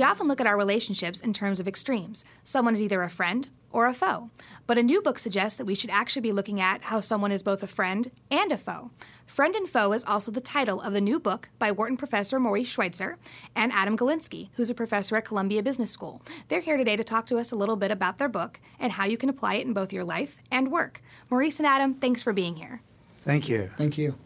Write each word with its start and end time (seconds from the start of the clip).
We 0.00 0.04
often 0.04 0.28
look 0.28 0.40
at 0.40 0.46
our 0.46 0.56
relationships 0.56 1.20
in 1.20 1.34
terms 1.34 1.60
of 1.60 1.68
extremes. 1.68 2.24
Someone 2.42 2.72
is 2.72 2.80
either 2.80 3.02
a 3.02 3.10
friend 3.10 3.46
or 3.70 3.86
a 3.86 3.92
foe. 3.92 4.30
But 4.66 4.78
a 4.78 4.82
new 4.82 5.02
book 5.02 5.18
suggests 5.18 5.58
that 5.58 5.66
we 5.66 5.74
should 5.74 5.90
actually 5.90 6.22
be 6.22 6.32
looking 6.32 6.58
at 6.58 6.84
how 6.84 7.00
someone 7.00 7.30
is 7.30 7.42
both 7.42 7.62
a 7.62 7.66
friend 7.66 8.10
and 8.30 8.50
a 8.50 8.56
foe. 8.56 8.92
Friend 9.26 9.54
and 9.54 9.68
Foe 9.68 9.92
is 9.92 10.02
also 10.06 10.30
the 10.30 10.40
title 10.40 10.80
of 10.80 10.94
the 10.94 11.02
new 11.02 11.20
book 11.20 11.50
by 11.58 11.70
Wharton 11.70 11.98
professor 11.98 12.40
Maurice 12.40 12.66
Schweitzer 12.66 13.18
and 13.54 13.72
Adam 13.72 13.94
Galinsky, 13.94 14.48
who's 14.54 14.70
a 14.70 14.74
professor 14.74 15.18
at 15.18 15.26
Columbia 15.26 15.62
Business 15.62 15.90
School. 15.90 16.22
They're 16.48 16.62
here 16.62 16.78
today 16.78 16.96
to 16.96 17.04
talk 17.04 17.26
to 17.26 17.36
us 17.36 17.52
a 17.52 17.56
little 17.56 17.76
bit 17.76 17.90
about 17.90 18.16
their 18.16 18.30
book 18.30 18.58
and 18.78 18.92
how 18.92 19.04
you 19.04 19.18
can 19.18 19.28
apply 19.28 19.56
it 19.56 19.66
in 19.66 19.74
both 19.74 19.92
your 19.92 20.04
life 20.04 20.38
and 20.50 20.72
work. 20.72 21.02
Maurice 21.28 21.60
and 21.60 21.66
Adam, 21.66 21.92
thanks 21.92 22.22
for 22.22 22.32
being 22.32 22.56
here. 22.56 22.80
Thank 23.26 23.50
you. 23.50 23.68
Thank 23.76 23.98
you. 23.98 24.16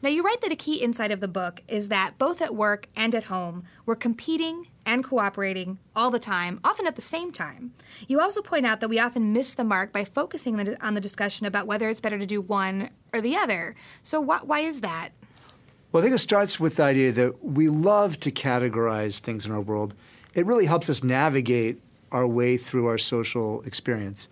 Now, 0.00 0.10
you 0.10 0.22
write 0.22 0.40
that 0.42 0.52
a 0.52 0.56
key 0.56 0.76
insight 0.76 1.10
of 1.10 1.18
the 1.18 1.26
book 1.26 1.62
is 1.66 1.88
that 1.88 2.18
both 2.18 2.40
at 2.40 2.54
work 2.54 2.86
and 2.94 3.16
at 3.16 3.24
home, 3.24 3.64
we're 3.84 3.96
competing 3.96 4.68
and 4.88 5.04
cooperating 5.04 5.78
all 5.94 6.10
the 6.10 6.18
time, 6.18 6.58
often 6.64 6.86
at 6.86 6.96
the 6.96 7.02
same 7.02 7.30
time. 7.30 7.72
You 8.08 8.20
also 8.20 8.40
point 8.40 8.64
out 8.64 8.80
that 8.80 8.88
we 8.88 8.98
often 8.98 9.34
miss 9.34 9.54
the 9.54 9.62
mark 9.62 9.92
by 9.92 10.02
focusing 10.02 10.76
on 10.80 10.94
the 10.94 11.00
discussion 11.00 11.44
about 11.44 11.66
whether 11.66 11.90
it's 11.90 12.00
better 12.00 12.18
to 12.18 12.24
do 12.24 12.40
one 12.40 12.88
or 13.12 13.20
the 13.20 13.36
other. 13.36 13.76
So, 14.02 14.22
wh- 14.24 14.48
why 14.48 14.60
is 14.60 14.80
that? 14.80 15.10
Well, 15.92 16.02
I 16.02 16.06
think 16.06 16.14
it 16.14 16.20
starts 16.20 16.58
with 16.58 16.76
the 16.76 16.84
idea 16.84 17.12
that 17.12 17.44
we 17.44 17.68
love 17.68 18.18
to 18.20 18.32
categorize 18.32 19.18
things 19.18 19.44
in 19.44 19.52
our 19.52 19.60
world. 19.60 19.94
It 20.34 20.46
really 20.46 20.64
helps 20.64 20.88
us 20.88 21.04
navigate 21.04 21.80
our 22.10 22.26
way 22.26 22.56
through 22.56 22.86
our 22.86 22.98
social 22.98 23.60
experience. 23.62 24.28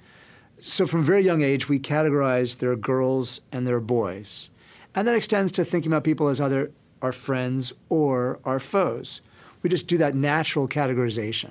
So, 0.58 0.86
from 0.86 1.00
a 1.00 1.04
very 1.04 1.22
young 1.22 1.42
age, 1.42 1.68
we 1.68 1.78
categorize 1.78 2.58
there 2.58 2.72
are 2.72 2.76
girls 2.76 3.42
and 3.52 3.66
there 3.66 3.76
are 3.76 3.80
boys. 3.80 4.48
And 4.94 5.06
that 5.06 5.14
extends 5.14 5.52
to 5.52 5.66
thinking 5.66 5.92
about 5.92 6.04
people 6.04 6.28
as 6.28 6.40
either 6.40 6.70
our 7.02 7.12
friends 7.12 7.74
or 7.90 8.38
our 8.44 8.58
foes. 8.58 9.20
We 9.66 9.70
just 9.70 9.88
do 9.88 9.98
that 9.98 10.14
natural 10.14 10.68
categorization. 10.68 11.50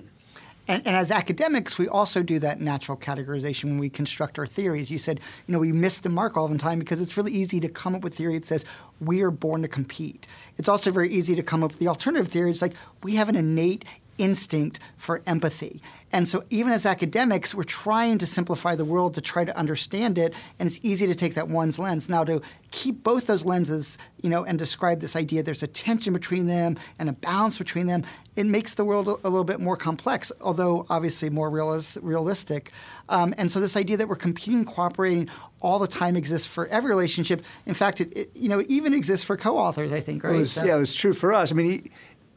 And, 0.70 0.88
and, 0.88 0.96
as 0.96 1.12
academics, 1.12 1.78
we 1.78 1.90
also 1.90 2.24
do 2.24 2.40
that 2.40 2.62
natural 2.62 2.96
categorization 2.96 3.66
when 3.66 3.78
we 3.78 3.90
construct 3.90 4.40
our 4.40 4.48
theories. 4.48 4.90
You 4.90 4.98
said, 5.00 5.20
you 5.46 5.52
know, 5.52 5.60
we 5.60 5.74
miss 5.74 6.00
the 6.00 6.08
mark 6.08 6.38
all 6.38 6.48
the 6.48 6.58
time 6.58 6.80
because 6.80 7.02
it's 7.02 7.18
really 7.18 7.34
easy 7.34 7.60
to 7.60 7.68
come 7.68 7.94
up 7.94 8.04
with 8.04 8.16
theory 8.16 8.36
that 8.36 8.46
says 8.46 8.64
we 9.02 9.22
are 9.22 9.32
born 9.32 9.64
to 9.64 9.68
compete. 9.68 10.28
It's 10.58 10.70
also 10.70 10.92
very 10.92 11.10
easy 11.10 11.36
to 11.36 11.44
come 11.44 11.62
up 11.62 11.72
with 11.72 11.80
the 11.80 11.90
alternative 11.90 12.30
theory. 12.30 12.52
It's 12.52 12.62
like 12.62 12.76
we 13.04 13.16
have 13.16 13.28
an 13.28 13.36
innate 13.36 13.84
instinct 14.18 14.80
for 14.98 15.22
empathy. 15.26 15.82
And 16.16 16.26
so, 16.26 16.46
even 16.50 16.72
as 16.72 16.86
academics, 16.86 17.54
we're 17.54 17.64
trying 17.64 18.20
to 18.20 18.26
simplify 18.26 18.74
the 18.76 18.86
world 18.86 19.16
to 19.16 19.22
try 19.22 19.44
to 19.44 19.58
understand 19.58 20.18
it, 20.18 20.34
and 20.58 20.68
it's 20.68 20.80
easy 20.82 21.08
to 21.08 21.16
take 21.16 21.34
that 21.34 21.50
one's 21.50 21.78
lens. 21.78 22.08
Now, 22.08 22.24
to 22.24 22.42
keep 22.72 23.04
both 23.04 23.28
those 23.28 23.44
lenses, 23.44 23.98
you 24.22 24.30
know, 24.30 24.46
and 24.46 24.58
describe 24.58 25.02
this 25.02 25.18
idea 25.18 25.44
there's 25.44 25.62
a 25.62 25.68
tension 25.68 26.14
between 26.14 26.48
them 26.48 26.78
and 27.00 27.10
a 27.10 27.14
balance 27.14 27.58
between 27.58 27.88
them, 27.88 28.04
it 28.38 28.46
makes 28.46 28.76
the 28.76 28.86
world 28.86 29.10
a, 29.10 29.12
a 29.26 29.30
little 29.30 29.44
bit 29.44 29.60
more 29.60 29.76
complex, 29.76 30.32
although 30.40 30.86
obviously 30.90 31.30
more 31.30 31.52
realis- 31.52 31.98
realistic. 32.02 32.72
Um, 33.10 33.34
and 33.38 33.52
so, 33.52 33.60
this 33.60 33.76
idea 33.76 33.98
that 33.98 34.08
we're 34.08 34.16
competing, 34.16 34.64
cooperating 34.64 35.30
all 35.60 35.80
the 35.80 35.88
time 35.88 36.16
exists 36.16 36.48
for 36.48 36.68
every 36.68 36.92
relationship. 36.92 37.44
In 37.66 37.74
fact, 37.74 38.00
it, 38.00 38.16
it 38.16 38.32
you 38.36 38.48
know, 38.48 38.60
it 38.60 38.68
even 38.70 38.94
exists 38.94 39.26
for 39.26 39.36
co-authors. 39.36 39.92
I 39.92 40.00
think, 40.00 40.24
right? 40.24 40.36
It 40.36 40.38
was, 40.38 40.54
so, 40.54 40.64
yeah, 40.64 40.78
it 40.78 40.80
was 40.80 40.96
true 40.96 41.14
for 41.14 41.34
us. 41.34 41.52
I 41.52 41.56
mean, 41.56 41.90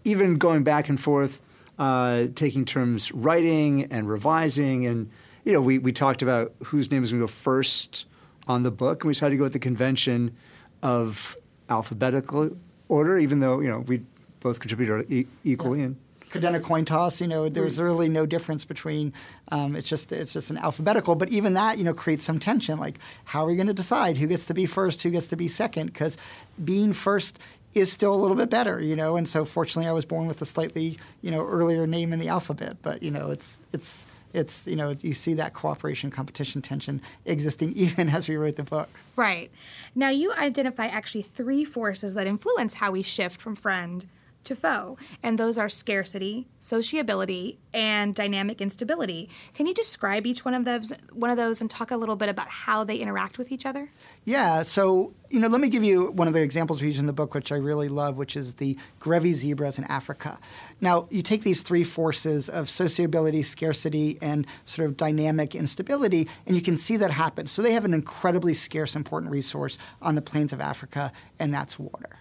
even 0.03 0.37
going 0.37 0.65
back 0.65 0.89
and 0.89 1.01
forth 1.01 1.43
uh, 1.79 2.27
taking 2.35 2.65
terms 2.65 3.13
writing 3.13 3.85
and 3.85 4.09
revising. 4.09 4.87
And, 4.87 5.11
you 5.45 5.53
know, 5.53 5.63
we, 5.63 5.79
we 5.79 5.93
talked 5.93 6.23
about 6.23 6.53
whose 6.65 6.91
name 6.91 7.03
is 7.03 7.11
going 7.11 7.21
to 7.21 7.27
go 7.27 7.33
first 7.33 8.05
on 8.47 8.63
the 8.63 8.71
book. 8.71 9.03
And 9.03 9.09
we 9.09 9.13
decided 9.13 9.33
to 9.33 9.37
go 9.39 9.45
with 9.45 9.53
the 9.53 9.59
convention 9.59 10.37
of 10.83 11.37
alphabetical 11.69 12.57
order, 12.89 13.19
even 13.19 13.41
though, 13.41 13.61
you 13.61 13.69
know, 13.69 13.81
we 13.81 14.03
both 14.41 14.61
contributed 14.61 15.11
e- 15.11 15.27
equally. 15.45 15.81
Yeah. 15.81 15.87
And, 15.87 15.97
could 16.31 16.43
then 16.43 16.55
a 16.55 16.61
coin 16.61 16.85
toss. 16.85 17.21
You 17.21 17.27
know, 17.27 17.49
there's 17.49 17.81
really 17.81 18.09
no 18.09 18.27
difference 18.27 18.65
between. 18.65 19.13
Um, 19.51 19.77
it's 19.77 19.89
just 19.89 20.13
it's 20.13 20.33
just 20.33 20.51
an 20.51 20.59
alphabetical, 20.59 21.15
but 21.15 21.29
even 21.31 21.55
that 21.55 21.79
you 21.79 21.85
know 21.85 21.95
creates 21.95 22.25
some 22.25 22.39
tension. 22.39 22.79
Like, 22.79 22.99
how 23.25 23.45
are 23.45 23.49
we 23.49 23.57
going 23.57 23.69
to 23.69 23.75
decide 23.75 24.19
who 24.19 24.27
gets 24.27 24.47
to 24.47 24.55
be 24.55 24.67
first, 24.67 25.03
who 25.03 25.11
gets 25.11 25.27
to 25.29 25.37
be 25.37 25.49
second? 25.49 25.87
Because 25.87 26.17
being 26.63 26.93
first 26.93 27.39
is 27.75 27.93
still 27.93 28.15
a 28.15 28.17
little 28.17 28.37
bit 28.37 28.51
better, 28.51 28.81
you 28.81 28.97
know. 28.97 29.17
And 29.17 29.29
so, 29.29 29.45
fortunately, 29.45 29.89
I 29.89 29.93
was 29.93 30.05
born 30.05 30.27
with 30.27 30.41
a 30.43 30.45
slightly, 30.45 30.99
you 31.23 31.31
know, 31.31 31.47
earlier 31.47 31.87
name 31.87 32.13
in 32.13 32.19
the 32.19 32.29
alphabet. 32.29 32.79
But 32.83 33.03
you 33.03 33.11
know, 33.11 33.31
it's 33.31 33.61
it's 33.73 34.07
it's 34.33 34.67
you 34.67 34.77
know 34.77 34.97
you 35.01 35.13
see 35.13 35.35
that 35.35 35.55
cooperation, 35.55 36.11
competition, 36.11 36.63
tension 36.63 37.01
existing 37.25 37.73
even 37.77 38.09
as 38.09 38.29
we 38.29 38.37
wrote 38.37 38.57
the 38.57 38.63
book. 38.63 38.89
Right. 39.17 39.51
Now 39.95 40.11
you 40.11 40.33
identify 40.33 40.87
actually 40.87 41.23
three 41.23 41.65
forces 41.65 42.15
that 42.15 42.27
influence 42.27 42.77
how 42.77 42.91
we 42.91 43.03
shift 43.03 43.41
from 43.41 43.57
friend 43.57 44.07
to 44.49 44.57
foe, 44.57 44.99
and 45.23 45.39
those 45.39 45.57
are 45.57 45.69
scarcity, 45.69 46.47
sociability, 46.61 47.59
and 47.73 48.15
dynamic 48.15 48.61
instability. 48.61 49.31
Can 49.55 49.67
you 49.67 49.75
describe 49.75 50.27
each 50.27 50.45
one 50.45 50.55
of 50.55 50.65
those 50.65 50.93
one 51.13 51.31
of 51.31 51.37
those 51.37 51.61
and 51.61 51.71
talk 51.71 51.91
a 51.91 51.97
little 51.97 52.17
bit 52.17 52.29
about 52.29 52.49
how 52.49 52.83
they 52.85 52.97
interact 52.97 53.39
with 53.39 53.53
each 53.53 53.65
other? 53.65 53.91
Yeah, 54.25 54.63
so 54.63 55.13
you 55.31 55.41
know, 55.41 55.49
let 55.49 55.61
me 55.61 55.69
give 55.69 55.85
you 55.85 56.11
one 56.13 56.27
of 56.27 56.35
the 56.35 56.43
examples 56.43 56.81
we 56.81 56.89
use 56.89 56.99
in 56.99 57.07
the 57.07 57.13
book, 57.13 57.35
which 57.35 57.53
I 57.53 57.57
really 57.57 57.89
love, 57.89 58.17
which 58.17 58.37
is 58.37 58.55
the 58.55 58.79
Grevy 59.01 59.35
zebras 59.35 59.79
in 59.79 59.85
Africa. 59.85 60.39
Now, 60.81 61.07
you 61.11 61.23
take 61.23 61.43
these 61.43 61.63
three 61.63 61.85
forces 61.85 62.49
of 62.49 62.69
sociability, 62.69 63.43
scarcity, 63.43 64.19
and 64.23 64.47
sort 64.65 64.89
of 64.89 64.97
dynamic 64.97 65.55
instability, 65.55 66.29
and 66.47 66.57
you 66.57 66.63
can 66.63 66.77
see 66.77 66.97
that 66.97 67.11
happen. 67.11 67.47
So 67.47 67.63
they 67.63 67.73
have 67.73 67.85
an 67.85 67.95
incredibly 67.95 68.55
scarce, 68.55 68.97
important 68.97 69.31
resource 69.31 69.77
on 70.01 70.15
the 70.15 70.23
plains 70.23 70.53
of 70.53 70.61
Africa, 70.61 71.13
and 71.39 71.53
that's 71.53 71.79
water. 71.79 72.19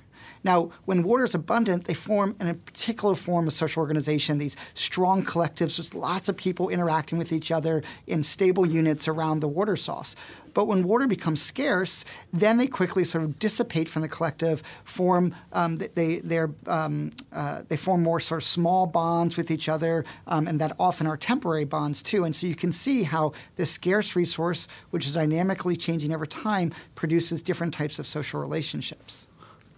Now, 0.47 0.71
when 0.85 1.03
water 1.03 1.25
is 1.25 1.35
abundant, 1.35 1.83
they 1.83 1.93
form 1.93 2.33
a 2.39 2.53
particular 2.53 3.15
form 3.15 3.47
of 3.47 3.53
social 3.53 3.81
organization, 3.81 4.37
these 4.37 4.55
strong 4.75 5.21
collectives 5.25 5.77
with 5.77 5.93
lots 5.93 6.29
of 6.29 6.37
people 6.37 6.69
interacting 6.69 7.17
with 7.17 7.33
each 7.33 7.51
other 7.51 7.83
in 8.07 8.23
stable 8.23 8.65
units 8.65 9.09
around 9.09 9.41
the 9.41 9.49
water 9.49 9.75
source. 9.75 10.15
But 10.53 10.67
when 10.67 10.87
water 10.87 11.05
becomes 11.05 11.41
scarce, 11.41 12.05
then 12.31 12.59
they 12.59 12.67
quickly 12.67 13.03
sort 13.03 13.25
of 13.25 13.37
dissipate 13.39 13.89
from 13.89 14.03
the 14.03 14.07
collective, 14.07 14.63
form 14.85 15.35
um, 15.51 15.79
they 15.79 16.21
um, 16.65 17.11
uh, 17.33 17.63
they 17.67 17.75
form 17.75 18.01
more 18.01 18.21
sort 18.21 18.41
of 18.41 18.47
small 18.47 18.85
bonds 18.87 19.35
with 19.35 19.51
each 19.51 19.67
other, 19.67 20.05
um, 20.27 20.47
and 20.47 20.61
that 20.61 20.77
often 20.79 21.07
are 21.07 21.17
temporary 21.17 21.65
bonds 21.65 22.01
too. 22.01 22.23
And 22.23 22.33
so 22.33 22.47
you 22.47 22.55
can 22.55 22.71
see 22.71 23.03
how 23.03 23.33
this 23.57 23.69
scarce 23.69 24.15
resource, 24.15 24.69
which 24.91 25.05
is 25.07 25.15
dynamically 25.15 25.75
changing 25.75 26.13
over 26.13 26.25
time, 26.25 26.71
produces 26.95 27.41
different 27.41 27.73
types 27.73 27.99
of 27.99 28.07
social 28.07 28.39
relationships. 28.39 29.27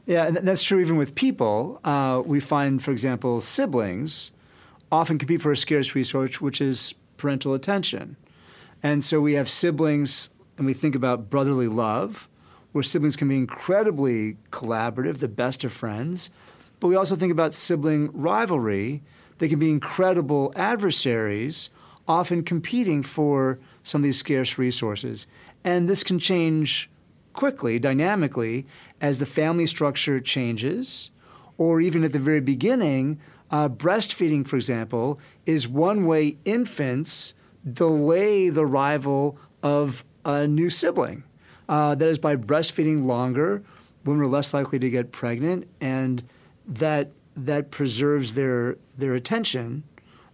Yeah, 0.09 0.25
and 0.25 0.37
that's 0.37 0.63
true 0.63 0.79
even 0.79 0.97
with 0.97 1.13
people. 1.13 1.79
Uh, 1.83 2.23
we 2.25 2.39
find, 2.39 2.81
for 2.81 2.89
example, 2.89 3.41
siblings 3.41 4.31
often 4.91 5.19
compete 5.19 5.39
for 5.39 5.51
a 5.51 5.55
scarce 5.55 5.93
resource, 5.93 6.41
which 6.41 6.61
is 6.61 6.95
parental 7.17 7.53
attention. 7.53 8.17
And 8.81 9.03
so 9.03 9.21
we 9.21 9.33
have 9.33 9.47
siblings, 9.51 10.31
and 10.57 10.65
we 10.65 10.73
think 10.73 10.95
about 10.95 11.29
brotherly 11.29 11.67
love, 11.67 12.27
where 12.71 12.83
siblings 12.83 13.15
can 13.15 13.27
be 13.27 13.37
incredibly 13.37 14.37
collaborative, 14.49 15.19
the 15.19 15.27
best 15.27 15.63
of 15.63 15.71
friends. 15.71 16.31
But 16.79 16.87
we 16.87 16.95
also 16.95 17.15
think 17.15 17.31
about 17.31 17.53
sibling 17.53 18.09
rivalry. 18.11 19.03
They 19.37 19.47
can 19.47 19.59
be 19.59 19.69
incredible 19.69 20.51
adversaries, 20.55 21.69
often 22.07 22.41
competing 22.41 23.03
for 23.03 23.59
some 23.83 24.01
of 24.01 24.05
these 24.05 24.17
scarce 24.17 24.57
resources. 24.57 25.27
And 25.63 25.87
this 25.87 26.01
can 26.01 26.17
change 26.17 26.89
quickly, 27.39 27.79
dynamically, 27.79 28.65
as 28.99 29.19
the 29.19 29.25
family 29.25 29.65
structure 29.65 30.19
changes, 30.19 31.09
or 31.57 31.79
even 31.79 32.03
at 32.03 32.11
the 32.11 32.19
very 32.19 32.41
beginning, 32.41 33.17
uh, 33.49 33.69
breastfeeding, 33.69 34.45
for 34.45 34.57
example, 34.57 35.17
is 35.45 35.65
one 35.65 36.05
way 36.05 36.35
infants 36.43 37.33
delay 37.63 38.49
the 38.49 38.65
arrival 38.65 39.37
of 39.63 40.03
a 40.25 40.45
new 40.47 40.69
sibling. 40.69 41.23
Uh, 41.69 41.95
that 41.95 42.09
is 42.09 42.19
by 42.19 42.35
breastfeeding 42.35 43.05
longer, 43.05 43.63
women 44.03 44.21
are 44.21 44.27
less 44.27 44.53
likely 44.53 44.77
to 44.77 44.89
get 44.89 45.13
pregnant, 45.13 45.65
and 45.79 46.23
that 46.67 47.09
that 47.37 47.71
preserves 47.71 48.35
their 48.35 48.75
their 48.97 49.15
attention 49.15 49.83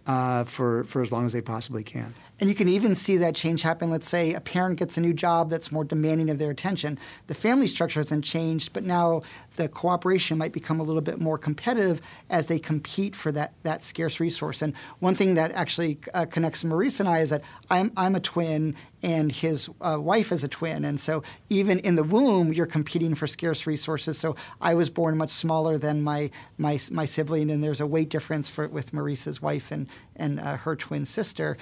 uh, 0.08 0.42
for 0.42 0.82
for 0.82 1.02
as 1.02 1.12
long 1.12 1.24
as 1.24 1.32
they 1.32 1.40
possibly 1.40 1.84
can. 1.84 2.14
And 2.38 2.50
you 2.50 2.54
can 2.54 2.68
even 2.68 2.94
see 2.94 3.16
that 3.16 3.34
change 3.34 3.62
happen. 3.62 3.90
Let's 3.90 4.08
say 4.08 4.34
a 4.34 4.40
parent 4.40 4.78
gets 4.78 4.98
a 4.98 5.00
new 5.00 5.14
job 5.14 5.48
that's 5.48 5.72
more 5.72 5.84
demanding 5.84 6.28
of 6.28 6.38
their 6.38 6.50
attention. 6.50 6.98
The 7.28 7.34
family 7.34 7.66
structure 7.66 8.00
hasn't 8.00 8.24
changed, 8.24 8.74
but 8.74 8.84
now 8.84 9.22
the 9.56 9.68
cooperation 9.68 10.36
might 10.36 10.52
become 10.52 10.78
a 10.78 10.82
little 10.82 11.00
bit 11.00 11.18
more 11.18 11.38
competitive 11.38 12.02
as 12.28 12.46
they 12.46 12.58
compete 12.58 13.16
for 13.16 13.32
that, 13.32 13.54
that 13.62 13.82
scarce 13.82 14.20
resource. 14.20 14.60
And 14.60 14.74
one 14.98 15.14
thing 15.14 15.34
that 15.34 15.52
actually 15.52 15.98
uh, 16.12 16.26
connects 16.26 16.62
Maurice 16.62 17.00
and 17.00 17.08
I 17.08 17.20
is 17.20 17.30
that 17.30 17.42
I'm, 17.70 17.90
I'm 17.96 18.14
a 18.14 18.20
twin 18.20 18.74
and 19.02 19.30
his 19.32 19.70
uh, 19.80 19.98
wife 20.00 20.30
is 20.32 20.44
a 20.44 20.48
twin. 20.48 20.84
And 20.84 21.00
so 21.00 21.22
even 21.48 21.78
in 21.80 21.94
the 21.94 22.02
womb, 22.02 22.52
you're 22.52 22.66
competing 22.66 23.14
for 23.14 23.26
scarce 23.26 23.66
resources. 23.66 24.18
So 24.18 24.36
I 24.60 24.74
was 24.74 24.90
born 24.90 25.16
much 25.16 25.30
smaller 25.30 25.78
than 25.78 26.02
my, 26.02 26.30
my, 26.58 26.78
my 26.90 27.04
sibling, 27.04 27.50
and 27.50 27.62
there's 27.62 27.80
a 27.80 27.86
weight 27.86 28.08
difference 28.10 28.48
for, 28.48 28.68
with 28.68 28.92
Maurice's 28.92 29.40
wife 29.40 29.70
and, 29.70 29.88
and 30.16 30.40
uh, 30.40 30.56
her 30.56 30.76
twin 30.76 31.04
sister. 31.04 31.56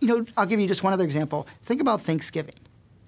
You 0.00 0.08
know, 0.08 0.26
I'll 0.36 0.46
give 0.46 0.60
you 0.60 0.68
just 0.68 0.82
one 0.82 0.92
other 0.92 1.04
example. 1.04 1.46
Think 1.62 1.80
about 1.80 2.02
Thanksgiving. 2.02 2.54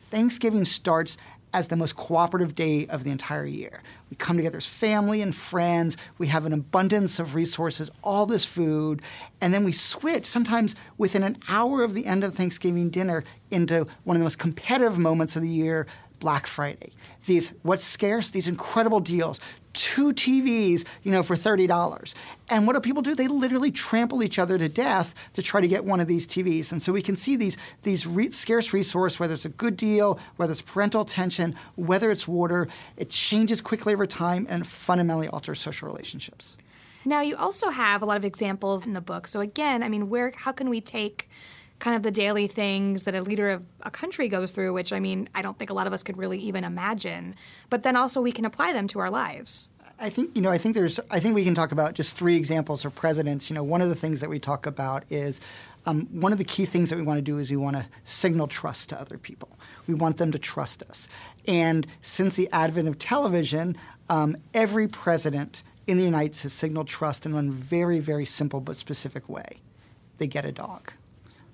Thanksgiving 0.01 0.65
starts 0.65 1.19
as 1.53 1.69
the 1.69 1.77
most 1.77 1.97
cooperative 1.97 2.55
day 2.55 2.87
of 2.87 3.05
the 3.05 3.11
entire 3.11 3.47
year. 3.47 3.83
We 4.11 4.17
come 4.17 4.37
together 4.37 4.59
as 4.59 4.67
family 4.67 5.23
and 5.23 5.35
friends. 5.35 5.97
We 6.19 6.27
have 6.29 6.47
an 6.47 6.53
abundance 6.53 7.19
of 7.19 7.35
resources, 7.35 7.91
all 8.03 8.27
this 8.27 8.45
food, 8.45 9.03
and 9.41 9.53
then 9.53 9.65
we 9.65 9.73
switch 9.73 10.27
sometimes 10.27 10.77
within 10.97 11.23
an 11.23 11.39
hour 11.49 11.83
of 11.83 11.95
the 11.95 12.07
end 12.07 12.25
of 12.25 12.35
Thanksgiving 12.35 12.91
dinner 12.91 13.25
into 13.51 13.87
one 14.05 14.17
of 14.17 14.21
the 14.21 14.25
most 14.25 14.39
competitive 14.39 14.99
moments 14.99 15.37
of 15.37 15.43
the 15.43 15.49
year, 15.49 15.87
Black 16.21 16.47
Friday. 16.47 16.93
These 17.27 17.55
what's 17.63 17.85
scarce, 17.85 18.31
these 18.31 18.49
incredible 18.49 19.01
deals 19.01 19.41
two 19.73 20.13
TVs, 20.13 20.85
you 21.03 21.13
know, 21.13 21.23
for 21.23 21.37
$30. 21.37 22.15
And 22.51 22.67
what 22.67 22.75
do 22.75 22.81
people 22.81 23.03
do? 23.03 23.15
They 23.15 23.29
literally 23.29 23.71
trample 23.71 24.23
each 24.23 24.39
other 24.39 24.59
to 24.59 24.69
death 24.69 25.15
to 25.35 25.43
try 25.43 25.61
to 25.61 25.69
get 25.69 25.85
one 25.85 26.01
of 26.01 26.09
these 26.09 26.27
TVs. 26.27 26.73
And 26.73 26.83
so 26.83 26.93
we 26.93 27.03
can 27.03 27.17
see 27.17 27.37
these, 27.37 27.57
these 27.83 28.07
re- 28.07 28.31
scarce 28.31 28.73
resource, 28.73 29.21
whether 29.21 29.35
it's 29.35 29.45
a 29.45 29.51
good 29.51 29.77
deal, 29.77 30.19
whether 30.37 30.53
it's 30.53 30.63
parental 30.63 31.03
attention, 31.03 31.55
whether 31.77 32.11
it's 32.11 32.27
water, 32.27 32.69
it 32.97 33.11
changes 33.11 33.61
quickly 33.61 33.95
over 33.95 34.07
time 34.07 34.47
and 34.49 34.67
fundamentally 34.67 35.29
alters 35.29 35.61
social 35.61 35.89
relationships. 35.89 36.57
Now, 37.05 37.21
you 37.21 37.37
also 37.37 37.71
have 37.71 38.03
a 38.03 38.05
lot 38.05 38.17
of 38.17 38.25
examples 38.25 38.85
in 38.85 38.93
the 38.93 39.01
book. 39.01 39.27
So 39.27 39.41
again, 39.41 39.83
I 39.83 39.89
mean, 39.89 40.09
where 40.09 40.33
how 40.37 40.53
can 40.53 40.69
we 40.69 40.81
take 40.81 41.29
kind 41.79 41.97
of 41.97 42.03
the 42.03 42.11
daily 42.11 42.49
things 42.49 43.05
that 43.05 43.15
a 43.15 43.23
leader 43.23 43.51
of 43.51 43.63
a 43.83 43.91
country 43.91 44.29
goes 44.29 44.51
through, 44.51 44.73
which 44.73 44.93
I 44.93 45.01
mean, 45.01 45.29
I 45.35 45.43
don't 45.43 45.59
think 45.59 45.71
a 45.71 45.75
lot 45.75 45.87
of 45.87 45.93
us 45.93 46.03
could 46.03 46.17
really 46.17 46.39
even 46.39 46.65
imagine. 46.65 47.35
But 47.71 47.83
then 47.83 47.97
also 47.97 48.21
we 48.21 48.33
can 48.33 48.45
apply 48.45 48.73
them 48.73 48.89
to 48.89 48.99
our 48.99 49.11
lives. 49.11 49.69
I 50.01 50.11
think 50.11 50.37
you 50.37 50.43
know. 50.43 50.51
I 50.51 50.59
think 50.59 50.77
there's. 50.77 51.01
I 51.11 51.19
think 51.19 51.35
we 51.35 51.45
can 51.45 51.57
talk 51.57 51.73
about 51.73 51.95
just 51.95 52.17
three 52.17 52.37
examples 52.37 52.85
of 52.85 52.95
presidents. 52.95 53.51
You 53.51 53.55
know, 53.55 53.65
one 53.65 53.81
of 53.81 53.89
the 53.89 53.97
things 53.97 54.21
that 54.21 54.31
we 54.31 54.39
talk 54.39 54.65
about 54.65 55.05
is 55.11 55.41
um, 55.87 56.07
one 56.13 56.31
of 56.31 56.39
the 56.39 56.45
key 56.45 56.67
things 56.67 56.91
that 56.91 56.97
we 56.97 57.03
want 57.03 57.19
to 57.19 57.23
do 57.23 57.39
is 57.39 57.51
we 57.51 57.57
want 57.57 57.77
to 57.77 57.87
signal 58.05 58.47
trust 58.47 58.91
to 58.91 59.01
other 59.01 59.19
people. 59.19 59.59
We 59.89 59.95
want 59.95 60.19
them 60.19 60.31
to 60.31 60.39
trust 60.39 60.85
us. 60.85 61.09
And 61.47 61.87
since 62.01 62.37
the 62.37 62.49
advent 62.53 62.87
of 62.87 62.99
television, 63.01 63.77
um, 64.09 64.37
every 64.55 64.87
president 64.87 65.65
in 65.89 65.97
the 65.97 66.05
United 66.05 66.37
States 66.37 66.43
has 66.43 66.53
signaled 66.53 66.87
trust 66.87 67.27
in 67.27 67.35
one 67.35 67.51
very, 67.51 67.99
very 67.99 68.25
simple 68.25 68.61
but 68.61 68.77
specific 68.77 69.29
way. 69.29 69.61
They 70.19 70.29
get 70.29 70.45
a 70.45 70.53
dog 70.53 70.93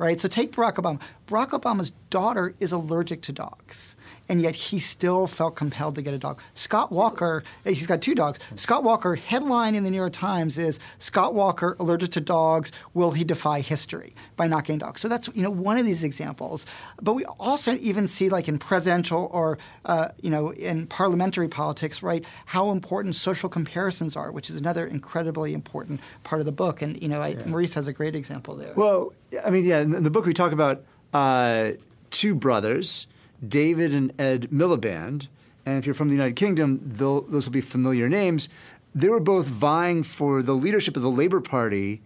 right? 0.04 0.20
So 0.20 0.28
take 0.28 0.52
Barack 0.52 0.74
Obama. 0.74 1.00
Barack 1.26 1.50
Obama's 1.50 1.90
daughter 2.10 2.54
is 2.60 2.70
allergic 2.70 3.22
to 3.22 3.32
dogs, 3.32 3.96
and 4.28 4.42
yet 4.42 4.54
he 4.54 4.78
still 4.78 5.26
felt 5.26 5.56
compelled 5.56 5.94
to 5.94 6.02
get 6.02 6.12
a 6.12 6.18
dog. 6.18 6.40
Scott 6.52 6.92
Walker, 6.92 7.42
eh, 7.64 7.70
he's 7.70 7.86
got 7.86 8.02
two 8.02 8.14
dogs. 8.14 8.40
Scott 8.56 8.84
Walker, 8.84 9.14
headline 9.14 9.74
in 9.74 9.84
the 9.84 9.90
New 9.90 9.96
York 9.96 10.12
Times 10.12 10.58
is 10.58 10.78
Scott 10.98 11.34
Walker 11.34 11.76
allergic 11.80 12.10
to 12.10 12.20
dogs. 12.20 12.72
Will 12.92 13.12
he 13.12 13.24
defy 13.24 13.60
history 13.60 14.14
by 14.36 14.46
not 14.46 14.64
getting 14.64 14.78
dogs? 14.78 15.00
So 15.00 15.08
that's 15.08 15.30
you 15.34 15.42
know 15.42 15.50
one 15.50 15.78
of 15.78 15.86
these 15.86 16.04
examples. 16.04 16.66
But 17.00 17.14
we 17.14 17.24
also 17.24 17.74
even 17.76 18.06
see 18.06 18.28
like 18.28 18.46
in 18.46 18.58
presidential 18.58 19.30
or 19.32 19.58
uh, 19.86 20.08
you 20.20 20.30
know 20.30 20.50
in 20.50 20.86
parliamentary 20.86 21.48
politics, 21.48 22.02
right? 22.02 22.24
How 22.46 22.70
important 22.70 23.14
social 23.14 23.48
comparisons 23.48 24.14
are, 24.14 24.30
which 24.30 24.50
is 24.50 24.60
another 24.60 24.86
incredibly 24.86 25.54
important 25.54 26.00
part 26.22 26.40
of 26.40 26.46
the 26.46 26.52
book. 26.52 26.82
And 26.82 27.00
you 27.00 27.08
know, 27.08 27.22
I, 27.22 27.28
yeah. 27.28 27.46
Maurice 27.46 27.74
has 27.74 27.88
a 27.88 27.94
great 27.94 28.14
example 28.14 28.54
there. 28.56 28.74
Well, 28.76 29.14
I 29.42 29.48
mean, 29.48 29.64
yeah, 29.64 29.80
in 29.80 30.02
the 30.02 30.10
book 30.10 30.26
we 30.26 30.34
talk 30.34 30.52
about 30.52 30.84
uh, 31.14 31.72
two 32.10 32.34
brothers, 32.34 33.06
David 33.46 33.94
and 33.94 34.12
Ed 34.20 34.48
Miliband. 34.50 35.28
And 35.64 35.78
if 35.78 35.86
you're 35.86 35.94
from 35.94 36.08
the 36.08 36.14
United 36.14 36.36
Kingdom, 36.36 36.80
those 36.82 37.46
will 37.46 37.52
be 37.52 37.62
familiar 37.62 38.08
names. 38.08 38.50
They 38.94 39.08
were 39.08 39.20
both 39.20 39.46
vying 39.46 40.02
for 40.02 40.42
the 40.42 40.52
leadership 40.54 40.96
of 40.96 41.02
the 41.02 41.10
Labour 41.10 41.40
Party 41.40 42.02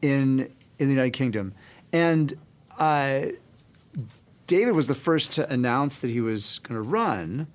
in 0.00 0.50
in 0.78 0.88
the 0.88 0.94
United 0.94 1.12
Kingdom, 1.12 1.54
and 1.92 2.36
uh, 2.78 3.26
David 4.48 4.72
was 4.72 4.88
the 4.88 4.94
first 4.94 5.30
to 5.32 5.48
announce 5.48 5.98
that 5.98 6.10
he 6.10 6.20
was 6.20 6.58
going 6.60 6.74
to 6.74 6.82
run, 6.82 7.46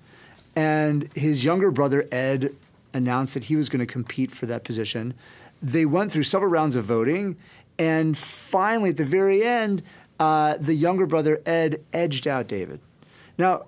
and 0.56 1.10
his 1.14 1.44
younger 1.44 1.70
brother 1.70 2.08
Ed 2.10 2.54
announced 2.94 3.34
that 3.34 3.44
he 3.44 3.56
was 3.56 3.68
going 3.68 3.80
to 3.80 3.92
compete 3.92 4.30
for 4.30 4.46
that 4.46 4.64
position. 4.64 5.12
They 5.60 5.84
went 5.84 6.10
through 6.10 6.22
several 6.22 6.50
rounds 6.50 6.76
of 6.76 6.84
voting, 6.86 7.36
and 7.78 8.16
finally, 8.16 8.90
at 8.90 8.96
the 8.96 9.04
very 9.04 9.42
end, 9.42 9.82
uh, 10.18 10.56
the 10.58 10.74
younger 10.74 11.06
brother 11.06 11.40
Ed 11.46 11.82
edged 11.92 12.26
out 12.26 12.48
David. 12.48 12.80
Now, 13.36 13.66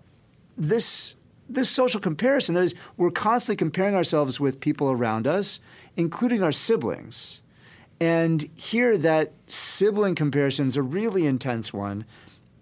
this 0.57 1.17
this 1.49 1.69
social 1.69 2.01
comparison 2.01 2.55
that 2.55 2.63
is, 2.63 2.75
we're 2.97 3.11
constantly 3.11 3.57
comparing 3.57 3.97
ourselves 3.97 4.39
with 4.39 4.61
people 4.61 4.89
around 4.89 5.27
us, 5.27 5.59
including 5.97 6.45
our 6.45 6.53
siblings. 6.53 7.43
And 8.01 8.49
here, 8.55 8.97
that 8.97 9.33
sibling 9.49 10.15
comparison 10.15 10.69
is 10.69 10.77
a 10.77 10.83
really 10.83 11.27
intense 11.27 11.73
one. 11.73 12.05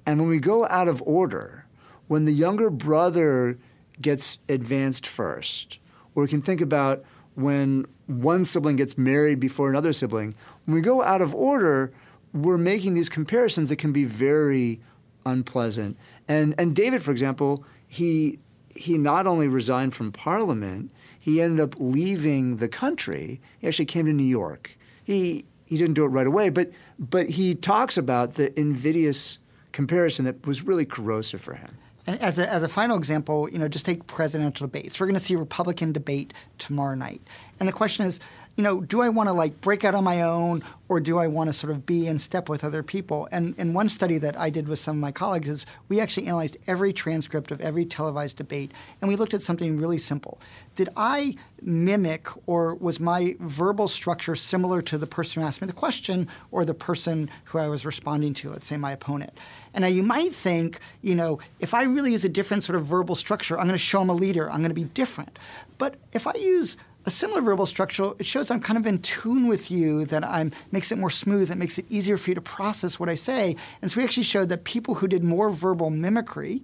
And 0.07 0.19
when 0.21 0.31
we 0.31 0.41
go 0.41 0.67
out 0.69 0.89
of 0.89 1.03
order, 1.03 1.67
when 2.09 2.25
the 2.25 2.33
younger 2.33 2.71
brother 2.71 3.59
gets 4.01 4.39
advanced 4.49 5.07
first, 5.07 5.79
or 6.15 6.23
we 6.23 6.29
can 6.29 6.41
think 6.41 6.63
about 6.63 7.05
when 7.35 7.87
one 8.07 8.45
sibling 8.45 8.77
gets 8.77 8.97
married 8.97 9.39
before 9.39 9.69
another 9.69 9.93
sibling, 9.93 10.35
when 10.65 10.75
we 10.75 10.81
go 10.81 11.03
out 11.03 11.21
of 11.21 11.35
order, 11.35 11.93
we're 12.33 12.59
making 12.59 12.95
these 12.95 13.09
comparisons 13.09 13.69
that 13.69 13.77
can 13.77 13.93
be 13.93 14.05
very 14.05 14.81
unpleasant. 15.25 15.97
And 16.27 16.55
and 16.59 16.75
David, 16.75 17.03
for 17.03 17.11
example, 17.11 17.65
he 17.87 18.39
he 18.75 18.99
not 18.99 19.27
only 19.27 19.49
resigned 19.49 19.95
from 19.95 20.13
Parliament, 20.13 20.91
he 21.19 21.41
ended 21.41 21.61
up 21.61 21.75
leaving 21.79 22.57
the 22.57 22.69
country. 22.69 23.41
He 23.59 23.67
actually 23.67 23.87
came 23.87 24.07
to 24.07 24.13
New 24.13 24.25
York. 24.25 24.77
He 25.03 25.47
he 25.67 25.77
didn't 25.77 25.95
do 25.95 26.05
it 26.05 26.09
right 26.09 26.27
away, 26.27 26.49
but 26.49 26.71
but 26.99 27.31
he 27.31 27.55
talks 27.55 27.97
about 27.97 28.35
the 28.35 28.59
invidious 28.59 29.39
comparison 29.73 30.25
that 30.25 30.47
was 30.47 30.63
really 30.63 30.87
corrosive 30.87 31.41
for 31.41 31.55
him. 31.55 31.77
And 32.07 32.21
as 32.23 32.39
a, 32.39 32.51
as 32.51 32.63
a 32.63 32.69
final 32.69 32.97
example, 32.97 33.51
you 33.51 33.59
know, 33.59 33.69
just 33.69 33.85
take 33.85 34.07
presidential 34.07 34.67
debates. 34.67 34.99
We're 34.99 35.07
going 35.07 35.19
to 35.19 35.23
see 35.23 35.37
Republican 35.37 35.93
debate 35.93 36.33
tomorrow 36.57 36.95
night. 36.95 37.21
And 37.61 37.69
the 37.69 37.73
question 37.73 38.07
is, 38.07 38.19
you 38.59 38.65
know, 38.65 38.81
do 38.81 39.01
I 39.01 39.09
want 39.09 39.29
to 39.29 39.33
like 39.33 39.61
break 39.61 39.85
out 39.85 39.95
on 39.95 40.03
my 40.03 40.21
own 40.21 40.65
or 40.89 40.99
do 40.99 41.17
I 41.17 41.29
want 41.29 41.47
to 41.49 41.53
sort 41.53 41.71
of 41.71 41.87
be 41.87 42.09
in 42.09 42.19
step 42.19 42.49
with 42.49 42.65
other 42.65 42.83
people? 42.83 43.29
And, 43.31 43.55
and 43.57 43.73
one 43.73 43.89
study 43.89 44.19
that 44.19 44.37
I 44.37 44.51
did 44.51 44.67
with 44.67 44.81
some 44.81 44.97
of 44.97 45.01
my 45.01 45.13
colleagues 45.13 45.49
is 45.49 45.65
we 45.89 46.01
actually 46.01 46.27
analyzed 46.27 46.57
every 46.67 46.93
transcript 46.93 47.53
of 47.53 47.61
every 47.61 47.85
televised 47.85 48.37
debate 48.37 48.73
and 49.01 49.09
we 49.09 49.15
looked 49.15 49.33
at 49.33 49.43
something 49.43 49.79
really 49.79 49.97
simple. 49.97 50.41
Did 50.75 50.89
I 50.97 51.37
mimic 51.63 52.27
or 52.49 52.75
was 52.75 52.99
my 52.99 53.37
verbal 53.39 53.87
structure 53.87 54.35
similar 54.35 54.83
to 54.83 54.99
the 54.99 55.07
person 55.07 55.41
who 55.41 55.47
asked 55.47 55.61
me 55.61 55.69
the 55.69 55.73
question 55.73 56.27
or 56.51 56.65
the 56.65 56.75
person 56.75 57.31
who 57.45 57.59
I 57.59 57.69
was 57.69 57.87
responding 57.87 58.35
to, 58.35 58.51
let's 58.51 58.67
say 58.67 58.77
my 58.77 58.91
opponent? 58.91 59.39
And 59.73 59.83
now 59.83 59.89
you 59.89 60.03
might 60.03 60.35
think, 60.35 60.81
you 61.01 61.15
know, 61.15 61.39
if 61.61 61.75
I 61.75 61.85
really 61.85 62.11
use 62.11 62.25
a 62.25 62.29
different 62.29 62.65
sort 62.65 62.77
of 62.77 62.87
verbal 62.87 63.15
structure, 63.15 63.57
I'm 63.57 63.67
going 63.67 63.75
to 63.75 63.79
show 63.79 64.01
I'm 64.01 64.11
a 64.11 64.15
leader, 64.15 64.51
I'm 64.51 64.59
going 64.59 64.71
to 64.71 64.75
be 64.75 64.83
different. 64.83 65.39
But 65.79 65.95
if 66.13 66.27
I 66.27 66.33
use 66.35 66.77
a 67.07 67.11
similar 67.11 67.41
verbal 67.41 67.67
structure, 67.67 68.13
it 68.19 68.27
shows 68.27 68.51
I'm 68.51 68.61
kind 68.61 68.77
of 68.77 68.87
in 68.87 69.01
tune 69.01 69.47
with 69.47 69.71
you, 69.71 70.05
that 70.07 70.25
I'm 70.25 70.53
makes 70.73 70.93
it 70.93 70.99
more 70.99 71.11
smooth, 71.11 71.51
it 71.51 71.57
makes 71.57 71.79
it 71.79 71.87
easier 71.89 72.19
for 72.19 72.31
you 72.31 72.35
to 72.35 72.41
process 72.41 73.01
what 73.01 73.09
I 73.09 73.15
say. 73.15 73.57
And 73.81 73.91
so 73.91 73.99
we 73.99 74.05
actually 74.05 74.25
showed 74.25 74.49
that 74.51 74.65
people 74.65 74.97
who 74.97 75.09
did 75.09 75.25
more 75.25 75.51
verbal 75.51 75.91
mimicry 75.91 76.63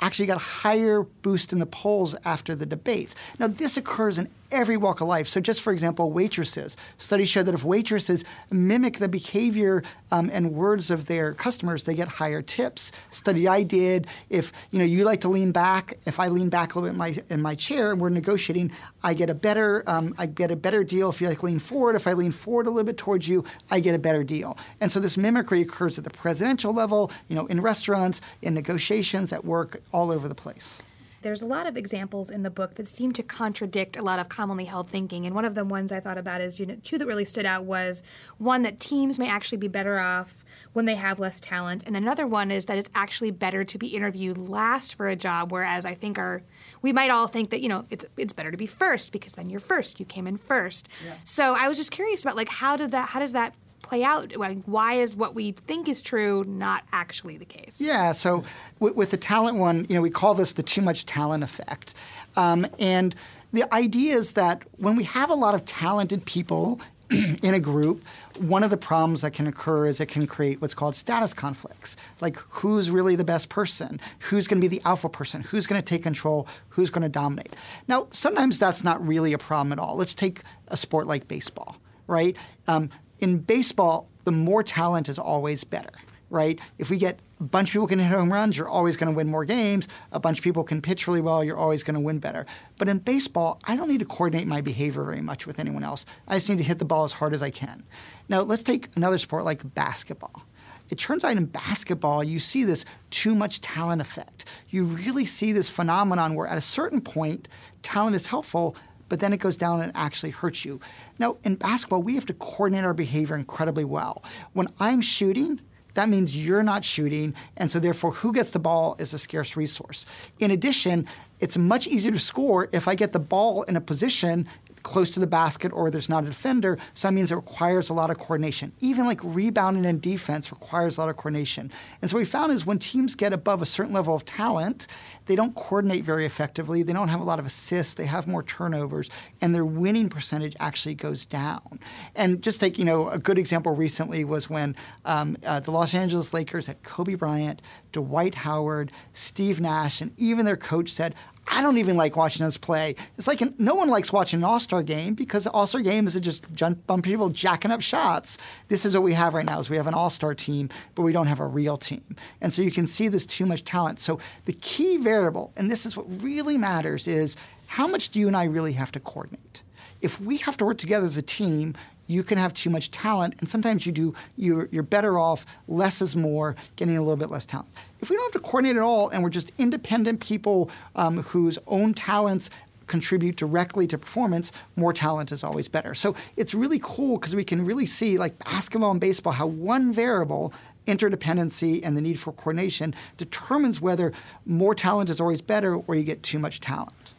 actually 0.00 0.26
got 0.26 0.36
a 0.36 0.40
higher 0.40 1.02
boost 1.22 1.52
in 1.52 1.58
the 1.58 1.66
polls 1.66 2.14
after 2.24 2.54
the 2.54 2.66
debates. 2.66 3.16
Now, 3.38 3.46
this 3.46 3.76
occurs 3.76 4.18
in 4.18 4.28
every 4.50 4.76
walk 4.76 5.00
of 5.00 5.08
life. 5.08 5.28
So, 5.28 5.40
just 5.40 5.60
for 5.60 5.72
example, 5.72 6.10
waitresses. 6.10 6.76
Studies 6.98 7.28
show 7.28 7.42
that 7.42 7.54
if 7.54 7.64
waitresses 7.64 8.24
mimic 8.50 8.98
the 8.98 9.08
behavior 9.08 9.82
um, 10.10 10.30
and 10.32 10.52
words 10.52 10.90
of 10.90 11.06
their 11.06 11.34
customers, 11.34 11.84
they 11.84 11.94
get 11.94 12.08
higher 12.08 12.42
tips. 12.42 12.92
Study 13.10 13.48
I 13.48 13.62
did: 13.62 14.06
if 14.30 14.52
you 14.70 14.78
know 14.78 14.84
you 14.84 15.04
like 15.04 15.20
to 15.22 15.28
lean 15.28 15.52
back, 15.52 15.98
if 16.06 16.20
I 16.20 16.28
lean 16.28 16.48
back 16.48 16.74
a 16.74 16.78
little 16.78 16.88
bit 16.88 16.92
in 16.92 16.98
my 16.98 17.22
in 17.30 17.42
my 17.42 17.54
chair 17.54 17.92
and 17.92 18.00
we're 18.00 18.08
negotiating, 18.08 18.72
I 19.02 19.14
get 19.14 19.30
a 19.30 19.34
better 19.34 19.82
um, 19.86 20.14
I 20.18 20.26
get 20.26 20.50
a 20.50 20.56
better 20.56 20.84
deal. 20.84 21.10
If 21.10 21.20
you 21.20 21.28
like 21.28 21.42
lean 21.42 21.58
forward, 21.58 21.96
if 21.96 22.06
I 22.06 22.12
lean 22.12 22.32
forward 22.32 22.66
a 22.66 22.70
little 22.70 22.84
bit 22.84 22.96
towards 22.96 23.28
you, 23.28 23.44
I 23.70 23.80
get 23.80 23.94
a 23.94 23.98
better 23.98 24.24
deal. 24.24 24.56
And 24.80 24.90
so 24.90 25.00
this 25.00 25.16
mimicry 25.16 25.60
occurs 25.62 25.98
at 25.98 26.04
the 26.04 26.10
presidential 26.10 26.72
level, 26.72 27.10
you 27.28 27.36
know, 27.36 27.46
in 27.46 27.60
restaurants, 27.60 28.20
in 28.42 28.54
negotiations, 28.54 29.32
at 29.32 29.44
work, 29.44 29.82
all 29.92 30.10
over 30.10 30.28
the 30.28 30.34
place 30.34 30.82
there's 31.26 31.42
a 31.42 31.46
lot 31.46 31.66
of 31.66 31.76
examples 31.76 32.30
in 32.30 32.44
the 32.44 32.50
book 32.50 32.76
that 32.76 32.86
seem 32.86 33.10
to 33.10 33.20
contradict 33.20 33.96
a 33.96 34.02
lot 34.02 34.20
of 34.20 34.28
commonly 34.28 34.66
held 34.66 34.88
thinking. 34.88 35.26
And 35.26 35.34
one 35.34 35.44
of 35.44 35.56
the 35.56 35.64
ones 35.64 35.90
I 35.90 35.98
thought 35.98 36.18
about 36.18 36.40
is 36.40 36.60
you 36.60 36.66
know, 36.66 36.76
two 36.84 36.98
that 36.98 37.06
really 37.06 37.24
stood 37.24 37.44
out 37.44 37.64
was 37.64 38.04
one 38.38 38.62
that 38.62 38.78
teams 38.78 39.18
may 39.18 39.28
actually 39.28 39.58
be 39.58 39.66
better 39.66 39.98
off 39.98 40.44
when 40.72 40.84
they 40.84 40.94
have 40.94 41.18
less 41.18 41.40
talent, 41.40 41.82
and 41.84 41.96
then 41.96 42.04
another 42.04 42.28
one 42.28 42.52
is 42.52 42.66
that 42.66 42.78
it's 42.78 42.90
actually 42.94 43.32
better 43.32 43.64
to 43.64 43.76
be 43.76 43.88
interviewed 43.88 44.38
last 44.38 44.94
for 44.94 45.08
a 45.08 45.16
job. 45.16 45.50
Whereas 45.50 45.84
I 45.84 45.94
think 45.94 46.16
our 46.16 46.42
we 46.80 46.92
might 46.92 47.10
all 47.10 47.26
think 47.26 47.50
that 47.50 47.60
you 47.60 47.68
know 47.68 47.86
it's 47.90 48.04
it's 48.16 48.32
better 48.32 48.52
to 48.52 48.56
be 48.56 48.66
first 48.66 49.10
because 49.10 49.32
then 49.32 49.50
you're 49.50 49.58
first, 49.58 49.98
you 49.98 50.06
came 50.06 50.28
in 50.28 50.36
first. 50.36 50.88
Yeah. 51.04 51.14
So 51.24 51.56
I 51.58 51.66
was 51.66 51.76
just 51.76 51.90
curious 51.90 52.22
about 52.22 52.36
like 52.36 52.48
how 52.48 52.76
did 52.76 52.92
that 52.92 53.08
how 53.08 53.18
does 53.18 53.32
that 53.32 53.52
play 53.86 54.02
out? 54.02 54.36
Like, 54.36 54.62
why 54.64 54.94
is 54.94 55.14
what 55.14 55.34
we 55.34 55.52
think 55.52 55.88
is 55.88 56.02
true 56.02 56.44
not 56.46 56.84
actually 56.92 57.38
the 57.38 57.44
case? 57.44 57.80
Yeah. 57.80 58.12
So 58.12 58.44
with, 58.80 59.10
the 59.10 59.16
talent 59.16 59.56
one, 59.56 59.86
you 59.88 59.94
know, 59.94 60.02
we 60.02 60.10
call 60.10 60.34
this 60.34 60.52
the 60.52 60.62
too 60.62 60.82
much 60.82 61.06
talent 61.06 61.44
effect, 61.44 61.94
um, 62.36 62.66
and 62.78 63.14
the 63.52 63.72
idea 63.72 64.16
is 64.16 64.32
that 64.32 64.62
when 64.76 64.96
we 64.96 65.04
have 65.04 65.30
a 65.30 65.34
lot 65.34 65.54
of 65.54 65.64
talented 65.64 66.24
people 66.26 66.80
in 67.10 67.54
a 67.54 67.60
group, 67.60 68.02
one 68.38 68.64
of 68.64 68.70
the 68.70 68.76
problems 68.76 69.20
that 69.20 69.32
can 69.32 69.46
occur 69.46 69.86
is 69.86 70.00
it 70.00 70.06
can 70.06 70.26
create 70.26 70.60
what's 70.60 70.74
called 70.74 70.96
status 70.96 71.32
conflicts. 71.32 71.96
Like 72.20 72.36
who's 72.48 72.90
really 72.90 73.14
the 73.14 73.24
best 73.24 73.48
person? 73.48 74.00
Who's 74.18 74.48
going 74.48 74.60
to 74.60 74.68
be 74.68 74.76
the 74.76 74.82
alpha 74.84 75.08
person? 75.08 75.42
Who's 75.42 75.66
going 75.66 75.80
to 75.80 75.84
take 75.84 76.02
control? 76.02 76.48
Who's 76.70 76.90
going 76.90 77.02
to 77.02 77.08
dominate? 77.08 77.54
Now, 77.86 78.08
sometimes 78.10 78.58
that's 78.58 78.82
not 78.82 79.04
really 79.06 79.32
a 79.32 79.38
problem 79.38 79.72
at 79.72 79.78
all. 79.78 79.96
Let's 79.96 80.14
take 80.14 80.42
a 80.68 80.76
sport 80.76 81.06
like 81.06 81.28
baseball, 81.28 81.76
right? 82.08 82.36
Um, 82.66 82.90
in 83.20 83.38
baseball, 83.38 84.08
the 84.24 84.32
more 84.32 84.62
talent 84.62 85.08
is 85.08 85.18
always 85.18 85.64
better, 85.64 85.92
right? 86.30 86.58
If 86.78 86.90
we 86.90 86.98
get 86.98 87.20
a 87.40 87.44
bunch 87.44 87.68
of 87.68 87.72
people 87.72 87.86
can 87.86 87.98
hit 87.98 88.10
home 88.10 88.32
runs, 88.32 88.56
you're 88.56 88.68
always 88.68 88.96
going 88.96 89.12
to 89.12 89.16
win 89.16 89.28
more 89.28 89.44
games. 89.44 89.88
A 90.12 90.18
bunch 90.18 90.38
of 90.38 90.44
people 90.44 90.64
can 90.64 90.80
pitch 90.80 91.06
really 91.06 91.20
well, 91.20 91.44
you're 91.44 91.56
always 91.56 91.82
going 91.82 91.94
to 91.94 92.00
win 92.00 92.18
better. 92.18 92.46
But 92.78 92.88
in 92.88 92.98
baseball, 92.98 93.60
I 93.64 93.76
don't 93.76 93.88
need 93.88 94.00
to 94.00 94.06
coordinate 94.06 94.46
my 94.46 94.60
behavior 94.60 95.04
very 95.04 95.20
much 95.20 95.46
with 95.46 95.58
anyone 95.58 95.84
else. 95.84 96.06
I 96.26 96.34
just 96.34 96.48
need 96.48 96.58
to 96.58 96.64
hit 96.64 96.78
the 96.78 96.84
ball 96.84 97.04
as 97.04 97.12
hard 97.12 97.34
as 97.34 97.42
I 97.42 97.50
can. 97.50 97.84
Now, 98.28 98.42
let's 98.42 98.62
take 98.62 98.88
another 98.96 99.18
sport 99.18 99.44
like 99.44 99.74
basketball. 99.74 100.42
It 100.88 100.98
turns 100.98 101.24
out 101.24 101.36
in 101.36 101.46
basketball, 101.46 102.22
you 102.22 102.38
see 102.38 102.64
this 102.64 102.84
too 103.10 103.34
much 103.34 103.60
talent 103.60 104.00
effect. 104.00 104.44
You 104.68 104.84
really 104.84 105.24
see 105.24 105.52
this 105.52 105.68
phenomenon 105.68 106.34
where 106.34 106.46
at 106.46 106.58
a 106.58 106.62
certain 106.62 107.00
point, 107.00 107.48
talent 107.82 108.14
is 108.14 108.28
helpful, 108.28 108.76
but 109.08 109.20
then 109.20 109.32
it 109.32 109.38
goes 109.38 109.56
down 109.56 109.80
and 109.80 109.92
actually 109.94 110.30
hurts 110.30 110.64
you. 110.64 110.80
Now, 111.18 111.36
in 111.44 111.56
basketball, 111.56 112.02
we 112.02 112.14
have 112.14 112.26
to 112.26 112.34
coordinate 112.34 112.84
our 112.84 112.94
behavior 112.94 113.36
incredibly 113.36 113.84
well. 113.84 114.22
When 114.52 114.68
I'm 114.78 115.00
shooting, 115.00 115.60
that 115.94 116.08
means 116.08 116.36
you're 116.36 116.62
not 116.62 116.84
shooting, 116.84 117.34
and 117.56 117.70
so 117.70 117.78
therefore, 117.78 118.12
who 118.12 118.32
gets 118.32 118.50
the 118.50 118.58
ball 118.58 118.96
is 118.98 119.14
a 119.14 119.18
scarce 119.18 119.56
resource. 119.56 120.04
In 120.38 120.50
addition, 120.50 121.06
it's 121.40 121.56
much 121.56 121.86
easier 121.86 122.12
to 122.12 122.18
score 122.18 122.68
if 122.72 122.86
I 122.86 122.94
get 122.94 123.12
the 123.12 123.18
ball 123.18 123.62
in 123.62 123.76
a 123.76 123.80
position 123.80 124.46
close 124.86 125.10
to 125.10 125.20
the 125.20 125.26
basket 125.26 125.72
or 125.72 125.90
there's 125.90 126.08
not 126.08 126.22
a 126.22 126.28
defender. 126.28 126.78
So 126.94 127.08
that 127.08 127.12
means 127.12 127.32
it 127.32 127.34
requires 127.34 127.90
a 127.90 127.92
lot 127.92 128.08
of 128.08 128.18
coordination. 128.18 128.72
Even 128.78 129.04
like 129.04 129.20
rebounding 129.24 129.84
and 129.84 130.00
defense 130.00 130.52
requires 130.52 130.96
a 130.96 131.00
lot 131.00 131.08
of 131.08 131.16
coordination. 131.16 131.72
And 132.00 132.08
so 132.08 132.16
what 132.16 132.20
we 132.20 132.24
found 132.24 132.52
is 132.52 132.64
when 132.64 132.78
teams 132.78 133.16
get 133.16 133.32
above 133.32 133.60
a 133.60 133.66
certain 133.66 133.92
level 133.92 134.14
of 134.14 134.24
talent, 134.24 134.86
they 135.26 135.34
don't 135.34 135.56
coordinate 135.56 136.04
very 136.04 136.24
effectively. 136.24 136.84
They 136.84 136.92
don't 136.92 137.08
have 137.08 137.20
a 137.20 137.24
lot 137.24 137.40
of 137.40 137.46
assists. 137.46 137.94
They 137.94 138.06
have 138.06 138.28
more 138.28 138.44
turnovers, 138.44 139.10
and 139.40 139.52
their 139.52 139.64
winning 139.64 140.08
percentage 140.08 140.54
actually 140.60 140.94
goes 140.94 141.26
down. 141.26 141.80
And 142.14 142.40
just 142.40 142.60
take 142.60 142.78
you 142.78 142.84
know 142.84 143.08
a 143.08 143.18
good 143.18 143.38
example 143.38 143.74
recently 143.74 144.24
was 144.24 144.48
when 144.48 144.76
um, 145.04 145.36
uh, 145.44 145.60
the 145.60 145.72
Los 145.72 145.94
Angeles 145.94 146.32
Lakers 146.32 146.68
had 146.68 146.82
Kobe 146.84 147.14
Bryant, 147.14 147.60
Dwight 147.90 148.36
Howard, 148.36 148.92
Steve 149.12 149.60
Nash, 149.60 150.00
and 150.00 150.12
even 150.16 150.46
their 150.46 150.56
coach 150.56 150.90
said, 150.90 151.14
I 151.48 151.62
don't 151.62 151.78
even 151.78 151.96
like 151.96 152.16
watching 152.16 152.44
us 152.44 152.56
play. 152.56 152.96
It's 153.16 153.26
like 153.26 153.40
no 153.58 153.74
one 153.74 153.88
likes 153.88 154.12
watching 154.12 154.40
an 154.40 154.44
All 154.44 154.58
Star 154.58 154.82
game 154.82 155.14
because 155.14 155.46
All 155.46 155.66
Star 155.66 155.80
game 155.80 156.06
is 156.06 156.18
just 156.18 156.44
bunch 156.86 157.04
people 157.04 157.28
jacking 157.28 157.70
up 157.70 157.80
shots. 157.80 158.38
This 158.68 158.84
is 158.84 158.94
what 158.94 159.02
we 159.02 159.14
have 159.14 159.34
right 159.34 159.46
now: 159.46 159.60
is 159.60 159.70
we 159.70 159.76
have 159.76 159.86
an 159.86 159.94
All 159.94 160.10
Star 160.10 160.34
team, 160.34 160.68
but 160.94 161.02
we 161.02 161.12
don't 161.12 161.28
have 161.28 161.40
a 161.40 161.46
real 161.46 161.78
team, 161.78 162.16
and 162.40 162.52
so 162.52 162.62
you 162.62 162.70
can 162.70 162.86
see 162.86 163.08
this 163.08 163.26
too 163.26 163.46
much 163.46 163.64
talent. 163.64 164.00
So 164.00 164.18
the 164.44 164.54
key 164.54 164.96
variable, 164.96 165.52
and 165.56 165.70
this 165.70 165.86
is 165.86 165.96
what 165.96 166.06
really 166.22 166.58
matters, 166.58 167.06
is 167.06 167.36
how 167.66 167.86
much 167.86 168.10
do 168.10 168.20
you 168.20 168.26
and 168.26 168.36
I 168.36 168.44
really 168.44 168.72
have 168.72 168.92
to 168.92 169.00
coordinate? 169.00 169.62
If 170.00 170.20
we 170.20 170.38
have 170.38 170.56
to 170.58 170.64
work 170.64 170.78
together 170.78 171.06
as 171.06 171.16
a 171.16 171.22
team, 171.22 171.74
you 172.06 172.22
can 172.22 172.38
have 172.38 172.54
too 172.54 172.70
much 172.70 172.90
talent, 172.90 173.34
and 173.38 173.48
sometimes 173.48 173.86
you 173.86 173.92
do. 173.92 174.14
You're, 174.36 174.68
you're 174.70 174.82
better 174.82 175.18
off 175.18 175.44
less 175.68 176.00
is 176.00 176.14
more, 176.14 176.56
getting 176.76 176.96
a 176.96 177.00
little 177.00 177.16
bit 177.16 177.30
less 177.30 177.46
talent. 177.46 177.70
If 178.00 178.10
we 178.10 178.16
don't 178.16 178.32
have 178.32 178.42
to 178.42 178.48
coordinate 178.48 178.76
at 178.76 178.82
all, 178.82 179.08
and 179.08 179.22
we're 179.22 179.30
just 179.30 179.52
independent 179.58 180.20
people 180.20 180.70
um, 180.94 181.22
whose 181.22 181.58
own 181.66 181.94
talents 181.94 182.50
contribute 182.86 183.36
directly 183.36 183.86
to 183.88 183.98
performance, 183.98 184.52
more 184.76 184.92
talent 184.92 185.32
is 185.32 185.42
always 185.42 185.68
better. 185.68 185.94
So 185.94 186.14
it's 186.36 186.54
really 186.54 186.80
cool 186.82 187.18
because 187.18 187.34
we 187.34 187.44
can 187.44 187.64
really 187.64 187.86
see, 187.86 188.18
like 188.18 188.38
basketball 188.38 188.92
and 188.92 189.00
baseball, 189.00 189.32
how 189.32 189.46
one 189.46 189.92
variable 189.92 190.52
interdependency 190.86 191.80
and 191.82 191.96
the 191.96 192.00
need 192.00 192.18
for 192.18 192.32
coordination 192.32 192.94
determines 193.16 193.80
whether 193.80 194.12
more 194.44 194.74
talent 194.74 195.10
is 195.10 195.20
always 195.20 195.40
better 195.40 195.74
or 195.74 195.96
you 195.96 196.04
get 196.04 196.22
too 196.22 196.38
much 196.38 196.60
talent. 196.60 197.14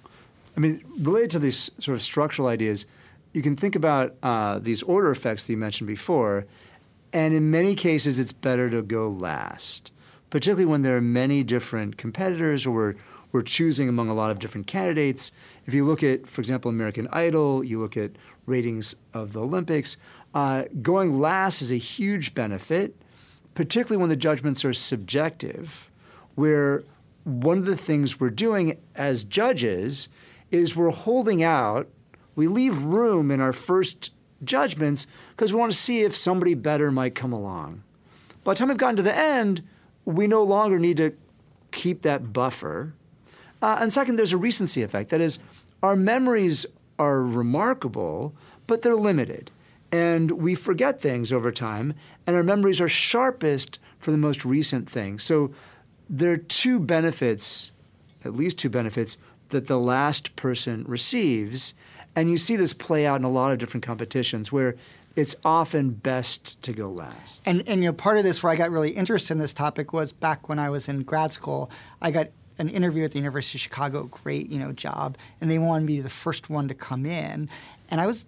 I 0.55 0.59
mean, 0.59 0.83
related 0.97 1.31
to 1.31 1.39
these 1.39 1.69
sort 1.79 1.95
of 1.95 2.01
structural 2.01 2.47
ideas, 2.47 2.85
you 3.33 3.41
can 3.41 3.55
think 3.55 3.75
about 3.75 4.15
uh, 4.23 4.57
these 4.59 4.81
order 4.83 5.11
effects 5.11 5.45
that 5.45 5.53
you 5.53 5.57
mentioned 5.57 5.87
before, 5.87 6.45
and 7.13 7.33
in 7.33 7.51
many 7.51 7.75
cases, 7.75 8.19
it's 8.19 8.31
better 8.31 8.69
to 8.69 8.81
go 8.81 9.07
last, 9.09 9.91
particularly 10.29 10.65
when 10.65 10.81
there 10.81 10.97
are 10.97 11.01
many 11.01 11.43
different 11.43 11.97
competitors 11.97 12.65
or 12.65 12.71
we're, 12.71 12.95
we're 13.31 13.41
choosing 13.41 13.89
among 13.89 14.09
a 14.09 14.13
lot 14.13 14.31
of 14.31 14.39
different 14.39 14.67
candidates. 14.67 15.31
If 15.65 15.73
you 15.73 15.85
look 15.85 16.03
at, 16.03 16.27
for 16.27 16.41
example, 16.41 16.69
American 16.69 17.07
Idol, 17.11 17.63
you 17.63 17.79
look 17.79 17.97
at 17.97 18.11
ratings 18.45 18.95
of 19.13 19.33
the 19.33 19.41
Olympics, 19.41 19.97
uh, 20.33 20.63
going 20.81 21.19
last 21.19 21.61
is 21.61 21.71
a 21.71 21.77
huge 21.77 22.33
benefit, 22.33 22.95
particularly 23.53 23.99
when 23.99 24.09
the 24.09 24.15
judgments 24.15 24.63
are 24.63 24.73
subjective, 24.73 25.89
where 26.35 26.83
one 27.23 27.57
of 27.57 27.65
the 27.65 27.77
things 27.77 28.19
we're 28.19 28.29
doing 28.29 28.77
as 28.95 29.23
judges 29.23 30.09
is 30.51 30.75
we're 30.75 30.91
holding 30.91 31.43
out 31.43 31.87
we 32.37 32.47
leave 32.47 32.83
room 32.83 33.31
in 33.31 33.41
our 33.41 33.51
first 33.51 34.11
judgments 34.43 35.07
because 35.31 35.51
we 35.51 35.59
want 35.59 35.71
to 35.71 35.77
see 35.77 36.03
if 36.03 36.15
somebody 36.15 36.53
better 36.53 36.91
might 36.91 37.15
come 37.15 37.33
along. 37.33 37.81
By 38.43 38.53
the 38.53 38.59
time 38.59 38.67
we've 38.67 38.77
gotten 38.77 38.95
to 38.97 39.01
the 39.01 39.17
end, 39.17 39.63
we 40.07 40.25
no 40.25 40.41
longer 40.41 40.79
need 40.79 40.95
to 40.95 41.13
keep 41.71 42.01
that 42.01 42.31
buffer. 42.31 42.93
Uh, 43.61 43.77
and 43.81 43.91
second, 43.91 44.15
there's 44.15 44.31
a 44.31 44.37
recency 44.37 44.81
effect. 44.81 45.09
That 45.09 45.19
is, 45.19 45.39
our 45.83 45.97
memories 45.97 46.65
are 46.97 47.21
remarkable, 47.21 48.33
but 48.67 48.81
they're 48.81 48.95
limited. 48.95 49.51
And 49.91 50.31
we 50.31 50.55
forget 50.55 51.01
things 51.01 51.33
over 51.33 51.51
time, 51.51 51.93
and 52.25 52.37
our 52.37 52.43
memories 52.43 52.79
are 52.79 52.87
sharpest 52.87 53.79
for 53.99 54.11
the 54.11 54.17
most 54.17 54.45
recent 54.45 54.87
things. 54.87 55.23
So 55.23 55.51
there 56.09 56.31
are 56.31 56.37
two 56.37 56.79
benefits, 56.79 57.73
at 58.23 58.33
least 58.33 58.57
two 58.57 58.69
benefits, 58.69 59.17
that 59.49 59.67
the 59.67 59.79
last 59.79 60.37
person 60.37 60.85
receives 60.87 61.73
and 62.15 62.31
you 62.31 62.37
see 62.37 62.55
this 62.55 62.73
play 62.73 63.05
out 63.05 63.19
in 63.19 63.25
a 63.25 63.29
lot 63.29 63.51
of 63.51 63.59
different 63.59 63.85
competitions 63.85 64.51
where 64.51 64.75
it's 65.17 65.35
often 65.43 65.89
best 65.89 66.61
to 66.61 66.71
go 66.71 66.91
last. 66.91 67.41
And, 67.43 67.67
and 67.67 67.83
you 67.83 67.89
know, 67.89 67.93
part 67.93 68.17
of 68.17 68.23
this 68.23 68.43
where 68.43 68.53
I 68.53 68.55
got 68.55 68.69
really 68.69 68.91
interested 68.91 69.33
in 69.33 69.39
this 69.39 69.53
topic 69.53 69.91
was 69.91 70.13
back 70.13 70.47
when 70.47 70.59
I 70.59 70.69
was 70.69 70.87
in 70.87 71.01
grad 71.01 71.33
school. 71.33 71.71
I 71.99 72.11
got 72.11 72.27
an 72.59 72.69
interview 72.69 73.03
at 73.03 73.11
the 73.11 73.17
University 73.17 73.57
of 73.57 73.61
Chicago, 73.61 74.03
great, 74.03 74.49
you 74.49 74.59
know, 74.59 74.71
job, 74.71 75.17
and 75.41 75.49
they 75.49 75.57
wanted 75.57 75.85
me 75.85 75.97
to 75.97 75.99
be 75.99 76.03
the 76.03 76.09
first 76.09 76.51
one 76.51 76.67
to 76.67 76.75
come 76.75 77.05
in. 77.05 77.49
And 77.89 77.99
I 77.99 78.05
was 78.05 78.27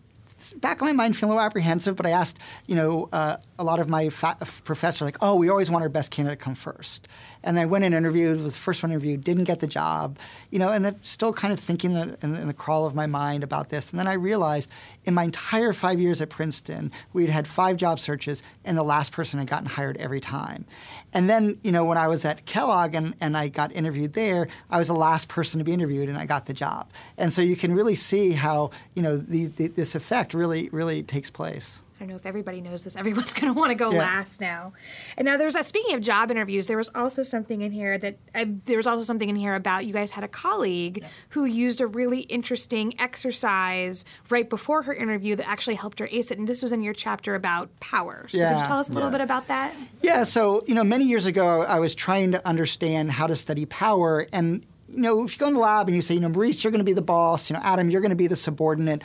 back 0.58 0.82
in 0.82 0.88
my 0.88 0.94
mind 0.94 1.16
feeling 1.16 1.32
a 1.32 1.36
little 1.36 1.46
apprehensive, 1.46 1.96
but 1.96 2.08
I 2.08 2.12
asked, 2.12 2.40
you 2.66 2.76
know, 2.76 3.08
uh, 3.12 3.38
a 3.60 3.64
lot 3.64 3.80
of 3.80 3.88
my 3.88 4.10
fa- 4.10 4.38
professors, 4.64 5.02
like, 5.02 5.18
oh, 5.22 5.36
we 5.36 5.50
always 5.50 5.70
want 5.70 5.84
our 5.84 5.90
best 5.90 6.10
candidate 6.10 6.40
to 6.40 6.44
come 6.44 6.56
first. 6.56 7.08
And 7.44 7.58
I 7.58 7.66
went 7.66 7.86
and 7.86 7.96
interviewed, 7.96 8.42
was 8.42 8.56
the 8.56 8.60
first 8.60 8.84
one 8.84 8.92
interviewed, 8.92 9.24
didn't 9.24 9.46
get 9.46 9.62
the 9.62 9.68
job, 9.68 10.20
you 10.50 10.60
know, 10.60 10.72
and 10.72 10.84
then 10.84 11.00
still 11.04 11.32
kind 11.32 11.54
of 11.54 11.60
thinking 11.60 11.94
the, 11.94 12.18
in, 12.22 12.36
in, 12.36 12.48
the 12.48 12.54
crawl 12.54 12.86
of 12.86 12.96
my 12.96 13.06
mind 13.06 13.44
about 13.44 13.70
this. 13.70 13.92
And 13.92 14.00
then 14.00 14.08
I 14.08 14.14
realized 14.14 14.70
in 15.06 15.14
my 15.14 15.24
entire 15.24 15.72
five 15.72 16.00
years 16.00 16.22
at 16.22 16.30
Princeton, 16.30 16.92
we'd 17.14 17.30
had 17.30 17.48
five 17.48 17.78
job 17.78 18.00
searches, 18.00 18.44
and 18.66 18.78
the 18.78 18.84
last 18.84 19.14
person 19.14 19.40
had 19.40 19.48
gotten 19.48 19.68
hired 19.68 19.96
every 19.98 20.20
time. 20.20 20.66
And 21.14 21.30
then, 21.30 21.58
you 21.64 21.72
know, 21.72 21.86
when 21.86 21.98
I 21.98 22.08
was 22.08 22.26
at 22.26 22.46
Kellogg 22.46 22.94
and, 22.94 23.16
and 23.22 23.38
I 23.38 23.48
got 23.48 23.72
interviewed 23.72 24.14
there, 24.14 24.48
I 24.70 24.78
was 24.78 24.88
the 24.88 24.94
last 24.94 25.30
person 25.30 25.60
to 25.60 25.64
be 25.64 25.74
interviewed, 25.74 26.10
and 26.10 26.18
I 26.18 26.26
got 26.26 26.46
the 26.46 26.54
job. 26.54 26.92
And 27.18 27.32
so 27.32 27.42
you 27.42 27.56
can 27.56 27.74
really 27.74 27.96
see 27.96 28.34
how, 28.34 28.72
you 28.96 29.02
know, 29.02 29.18
the, 29.18 29.48
the, 29.48 29.68
this 29.68 29.96
effect 29.96 30.34
really, 30.34 30.70
really 30.70 31.04
takes 31.04 31.30
place. 31.30 31.84
I 32.00 32.04
don't 32.04 32.10
know 32.12 32.16
if 32.16 32.26
everybody 32.26 32.62
knows 32.62 32.86
this. 32.86 32.96
Everyone's 32.96 33.34
going 33.34 33.54
to 33.54 33.60
want 33.60 33.72
to 33.72 33.76
go 33.76 33.92
yeah. 33.92 34.00
last 34.00 34.40
now. 34.40 34.74
And 35.18 35.26
now 35.26 35.36
there's 35.36 35.56
a, 35.56 35.64
speaking 35.64 35.96
of 35.96 36.02
job 36.02 36.32
interviews, 36.32 36.68
there 36.68 36.78
was 36.78 36.90
also 36.96 37.24
something 37.24 37.62
in 37.62 37.72
here 37.72 37.98
that 37.98 38.18
uh, 38.34 38.46
there 38.66 38.78
was 38.78 38.88
also 38.88 39.04
something 39.04 39.30
in 39.30 39.36
here 39.36 39.56
about 39.56 39.86
you 39.86 39.94
guys 39.94 40.12
had 40.12 40.24
a 40.24 40.28
colleague 40.28 41.00
yeah. 41.02 41.08
who 41.30 41.46
used 41.46 41.82
a 41.82 41.88
really 41.88 42.22
interesting 42.22 43.00
exercise 43.00 44.06
right 44.30 44.50
before 44.50 44.84
her 44.84 44.94
interview 44.94 45.36
that 45.36 45.48
actually 45.48 45.76
helped 45.76 46.00
her 46.00 46.08
ace 46.12 46.32
it. 46.32 46.38
And 46.38 46.48
this 46.48 46.62
was 46.62 46.72
in 46.72 46.82
your 46.82 46.94
chapter 46.94 47.36
about 47.36 47.78
power. 47.80 48.28
So 48.30 48.38
yeah. 48.38 48.54
could 48.54 48.60
you 48.62 48.66
tell 48.68 48.80
us 48.80 48.90
a 48.90 48.94
little 48.94 49.10
bit 49.10 49.22
about 49.22 49.48
that? 49.48 49.74
Yeah. 50.02 50.24
So 50.24 50.64
you 50.68 50.76
know, 50.76 50.84
many 50.84 51.06
years 51.06 51.26
ago, 51.26 51.64
I 51.64 51.80
was 51.80 51.96
trying 51.96 52.32
to 52.32 52.48
understand 52.48 53.12
how 53.12 53.28
to 53.28 53.36
study 53.36 53.66
power 53.66 54.28
and 54.32 54.66
you 54.92 54.98
know, 54.98 55.24
if 55.24 55.34
you 55.34 55.40
go 55.40 55.48
in 55.48 55.54
the 55.54 55.60
lab 55.60 55.88
and 55.88 55.96
you 55.96 56.02
say, 56.02 56.16
you 56.16 56.20
know, 56.20 56.30
Maurice, 56.30 56.64
you're 56.64 56.72
going 56.72 56.80
to 56.80 56.86
be 56.86 56.94
the 56.94 57.02
boss, 57.02 57.50
you 57.50 57.56
know, 57.56 57.62
Adam, 57.64 57.90
you're 57.90 58.02
going 58.02 58.10
to 58.10 58.16
be 58.16 58.28
the 58.28 58.36
subordinate, 58.36 59.04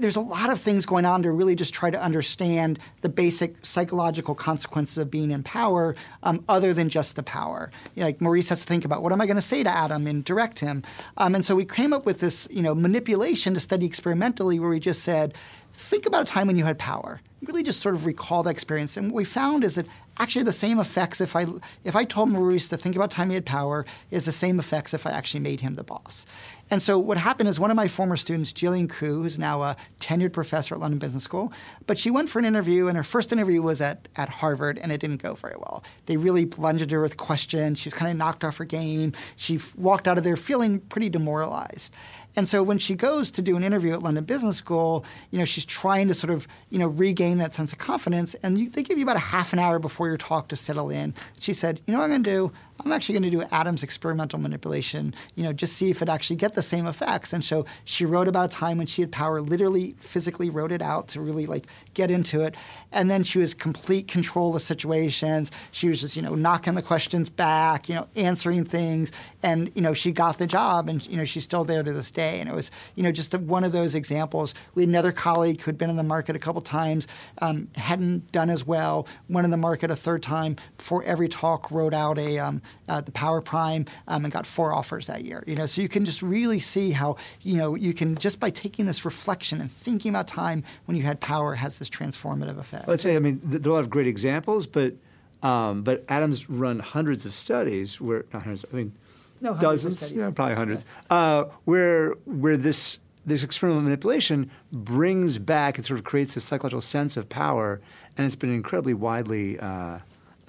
there's 0.00 0.16
a 0.16 0.20
lot 0.20 0.50
of 0.50 0.60
things 0.60 0.86
going 0.86 1.04
on 1.04 1.22
to 1.22 1.30
really 1.30 1.54
just 1.54 1.72
try 1.72 1.90
to 1.90 2.00
understand 2.00 2.78
the 3.02 3.08
basic 3.08 3.64
psychological 3.64 4.34
consequences 4.34 4.98
of 4.98 5.10
being 5.10 5.30
in 5.30 5.42
power, 5.42 5.94
um, 6.22 6.44
other 6.48 6.72
than 6.72 6.88
just 6.88 7.16
the 7.16 7.22
power. 7.22 7.70
You 7.94 8.00
know, 8.00 8.06
like 8.06 8.20
Maurice 8.20 8.48
has 8.48 8.62
to 8.62 8.66
think 8.66 8.84
about 8.84 9.02
what 9.02 9.12
am 9.12 9.20
I 9.20 9.26
going 9.26 9.36
to 9.36 9.42
say 9.42 9.62
to 9.62 9.70
Adam 9.70 10.06
and 10.06 10.24
direct 10.24 10.60
him. 10.60 10.82
Um, 11.16 11.34
and 11.34 11.44
so 11.44 11.54
we 11.54 11.64
came 11.64 11.92
up 11.92 12.06
with 12.06 12.20
this, 12.20 12.48
you 12.50 12.62
know, 12.62 12.74
manipulation 12.74 13.54
to 13.54 13.60
study 13.60 13.86
experimentally, 13.86 14.58
where 14.58 14.70
we 14.70 14.80
just 14.80 15.02
said, 15.02 15.34
think 15.72 16.06
about 16.06 16.22
a 16.22 16.32
time 16.32 16.46
when 16.46 16.56
you 16.56 16.64
had 16.64 16.78
power. 16.78 17.20
Really, 17.42 17.62
just 17.62 17.80
sort 17.80 17.94
of 17.94 18.04
recall 18.04 18.42
that 18.42 18.50
experience. 18.50 18.98
And 18.98 19.10
what 19.10 19.16
we 19.16 19.24
found 19.24 19.64
is 19.64 19.76
that 19.76 19.86
actually 20.18 20.44
the 20.44 20.52
same 20.52 20.78
effects 20.78 21.20
if 21.22 21.34
I 21.34 21.46
if 21.84 21.96
I 21.96 22.04
told 22.04 22.28
Maurice 22.28 22.68
to 22.68 22.76
think 22.76 22.96
about 22.96 23.10
time 23.10 23.30
he 23.30 23.34
had 23.34 23.46
power 23.46 23.86
is 24.10 24.26
the 24.26 24.32
same 24.32 24.58
effects 24.58 24.92
if 24.92 25.06
I 25.06 25.10
actually 25.10 25.40
made 25.40 25.62
him 25.62 25.76
the 25.76 25.84
boss. 25.84 26.26
And 26.70 26.80
so 26.80 26.98
what 26.98 27.18
happened 27.18 27.48
is 27.48 27.58
one 27.58 27.70
of 27.70 27.76
my 27.76 27.88
former 27.88 28.16
students, 28.16 28.52
Gillian 28.52 28.86
Ku, 28.86 29.22
who's 29.22 29.38
now 29.38 29.62
a 29.62 29.76
tenured 29.98 30.32
professor 30.32 30.74
at 30.74 30.80
London 30.80 30.98
Business 30.98 31.24
School, 31.24 31.52
but 31.86 31.98
she 31.98 32.10
went 32.10 32.28
for 32.28 32.38
an 32.38 32.44
interview, 32.44 32.86
and 32.86 32.96
her 32.96 33.02
first 33.02 33.32
interview 33.32 33.60
was 33.60 33.80
at, 33.80 34.06
at 34.16 34.28
Harvard, 34.28 34.78
and 34.78 34.92
it 34.92 35.00
didn't 35.00 35.22
go 35.22 35.34
very 35.34 35.56
well. 35.58 35.82
They 36.06 36.16
really 36.16 36.44
bludgeoned 36.44 36.92
her 36.92 37.02
with 37.02 37.16
questions. 37.16 37.80
She 37.80 37.88
was 37.88 37.94
kind 37.94 38.10
of 38.10 38.16
knocked 38.16 38.44
off 38.44 38.58
her 38.58 38.64
game. 38.64 39.12
She 39.36 39.58
walked 39.76 40.06
out 40.06 40.16
of 40.16 40.24
there 40.24 40.36
feeling 40.36 40.80
pretty 40.80 41.08
demoralized. 41.08 41.92
And 42.36 42.48
so 42.48 42.62
when 42.62 42.78
she 42.78 42.94
goes 42.94 43.30
to 43.32 43.42
do 43.42 43.56
an 43.56 43.64
interview 43.64 43.92
at 43.92 44.02
London 44.02 44.24
Business 44.24 44.56
School, 44.56 45.04
you 45.30 45.38
know, 45.38 45.44
she's 45.44 45.64
trying 45.64 46.06
to 46.08 46.14
sort 46.14 46.32
of, 46.32 46.46
you 46.68 46.78
know, 46.78 46.86
regain 46.86 47.38
that 47.38 47.54
sense 47.54 47.72
of 47.72 47.78
confidence. 47.78 48.34
And 48.36 48.56
you, 48.56 48.70
they 48.70 48.84
give 48.84 48.98
you 48.98 49.04
about 49.04 49.16
a 49.16 49.20
half 49.20 49.52
an 49.52 49.58
hour 49.58 49.80
before 49.80 50.06
your 50.06 50.16
talk 50.16 50.48
to 50.48 50.56
settle 50.56 50.90
in. 50.90 51.12
She 51.38 51.52
said, 51.52 51.80
you 51.86 51.92
know 51.92 51.98
what 51.98 52.04
I'm 52.04 52.10
going 52.10 52.22
to 52.22 52.30
do? 52.30 52.52
I'm 52.84 52.92
actually 52.92 53.18
going 53.18 53.30
to 53.30 53.30
do 53.30 53.42
Adam's 53.50 53.82
experimental 53.82 54.38
manipulation, 54.38 55.14
you 55.34 55.42
know, 55.42 55.52
just 55.52 55.74
see 55.74 55.90
if 55.90 56.02
it 56.02 56.08
actually 56.08 56.36
get 56.36 56.54
the 56.54 56.62
same 56.62 56.86
effects. 56.86 57.32
And 57.32 57.44
so 57.44 57.66
she 57.84 58.04
wrote 58.04 58.28
about 58.28 58.46
a 58.46 58.56
time 58.56 58.78
when 58.78 58.86
she 58.86 59.02
had 59.02 59.12
power, 59.12 59.40
literally 59.40 59.94
physically 59.98 60.50
wrote 60.50 60.72
it 60.72 60.82
out 60.82 61.08
to 61.08 61.20
really 61.20 61.46
like 61.46 61.66
get 61.94 62.10
into 62.10 62.42
it. 62.42 62.54
And 62.92 63.10
then 63.10 63.22
she 63.24 63.38
was 63.38 63.54
complete 63.54 64.08
control 64.08 64.54
of 64.56 64.62
situations. 64.62 65.50
She 65.70 65.88
was 65.88 66.00
just, 66.00 66.16
you 66.16 66.22
know, 66.22 66.34
knocking 66.34 66.74
the 66.74 66.82
questions 66.82 67.28
back, 67.28 67.88
you 67.88 67.94
know, 67.94 68.08
answering 68.16 68.64
things. 68.64 69.12
And, 69.42 69.70
you 69.74 69.82
know, 69.82 69.94
she 69.94 70.12
got 70.12 70.38
the 70.38 70.46
job 70.46 70.88
and, 70.88 71.06
you 71.06 71.16
know, 71.16 71.24
she's 71.24 71.44
still 71.44 71.64
there 71.64 71.82
to 71.82 71.92
this 71.92 72.10
day. 72.10 72.40
And 72.40 72.48
it 72.48 72.54
was, 72.54 72.70
you 72.94 73.02
know, 73.02 73.12
just 73.12 73.34
one 73.38 73.64
of 73.64 73.72
those 73.72 73.94
examples. 73.94 74.54
We 74.74 74.82
had 74.82 74.88
another 74.88 75.12
colleague 75.12 75.60
who'd 75.60 75.78
been 75.78 75.90
in 75.90 75.96
the 75.96 76.02
market 76.02 76.36
a 76.36 76.38
couple 76.38 76.62
times, 76.62 77.06
um, 77.42 77.68
hadn't 77.76 78.32
done 78.32 78.50
as 78.50 78.66
well, 78.66 79.06
went 79.28 79.44
in 79.44 79.50
the 79.50 79.56
market 79.56 79.90
a 79.90 79.96
third 79.96 80.22
time 80.22 80.56
before 80.76 81.04
every 81.04 81.28
talk 81.28 81.70
wrote 81.70 81.94
out 81.94 82.18
a, 82.18 82.38
um, 82.38 82.62
uh, 82.88 83.00
the 83.00 83.12
Power 83.12 83.40
Prime, 83.40 83.86
um, 84.08 84.24
and 84.24 84.32
got 84.32 84.46
four 84.46 84.72
offers 84.72 85.06
that 85.06 85.24
year. 85.24 85.44
You 85.46 85.54
know, 85.54 85.66
so 85.66 85.82
you 85.82 85.88
can 85.88 86.04
just 86.04 86.22
really 86.22 86.60
see 86.60 86.90
how 86.90 87.16
you 87.42 87.56
know 87.56 87.74
you 87.74 87.94
can 87.94 88.16
just 88.16 88.40
by 88.40 88.50
taking 88.50 88.86
this 88.86 89.04
reflection 89.04 89.60
and 89.60 89.70
thinking 89.70 90.10
about 90.10 90.28
time 90.28 90.64
when 90.86 90.96
you 90.96 91.02
had 91.02 91.20
power 91.20 91.54
has 91.54 91.78
this 91.78 91.90
transformative 91.90 92.58
effect. 92.58 92.88
Let's 92.88 93.02
say, 93.02 93.16
I 93.16 93.18
mean, 93.18 93.40
there 93.44 93.70
are 93.70 93.74
a 93.74 93.74
lot 93.76 93.80
of 93.80 93.90
great 93.90 94.06
examples, 94.06 94.66
but 94.66 94.94
um, 95.42 95.82
but 95.82 96.04
Adam's 96.08 96.50
run 96.50 96.80
hundreds 96.80 97.24
of 97.24 97.34
studies 97.34 98.00
where 98.00 98.24
not 98.32 98.42
hundreds, 98.42 98.64
I 98.72 98.76
mean, 98.76 98.92
no, 99.40 99.54
dozens, 99.54 100.10
yeah, 100.10 100.30
probably 100.30 100.54
hundreds, 100.54 100.84
uh, 101.08 101.44
where 101.64 102.12
where 102.24 102.56
this 102.56 103.00
this 103.24 103.42
experimental 103.42 103.82
manipulation 103.82 104.50
brings 104.72 105.38
back 105.38 105.76
and 105.76 105.86
sort 105.86 105.98
of 105.98 106.04
creates 106.04 106.36
a 106.36 106.40
psychological 106.40 106.80
sense 106.80 107.16
of 107.16 107.28
power, 107.28 107.80
and 108.16 108.26
it's 108.26 108.36
been 108.36 108.52
incredibly 108.52 108.94
widely 108.94 109.58
uh, 109.58 109.98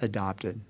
adopted. 0.00 0.60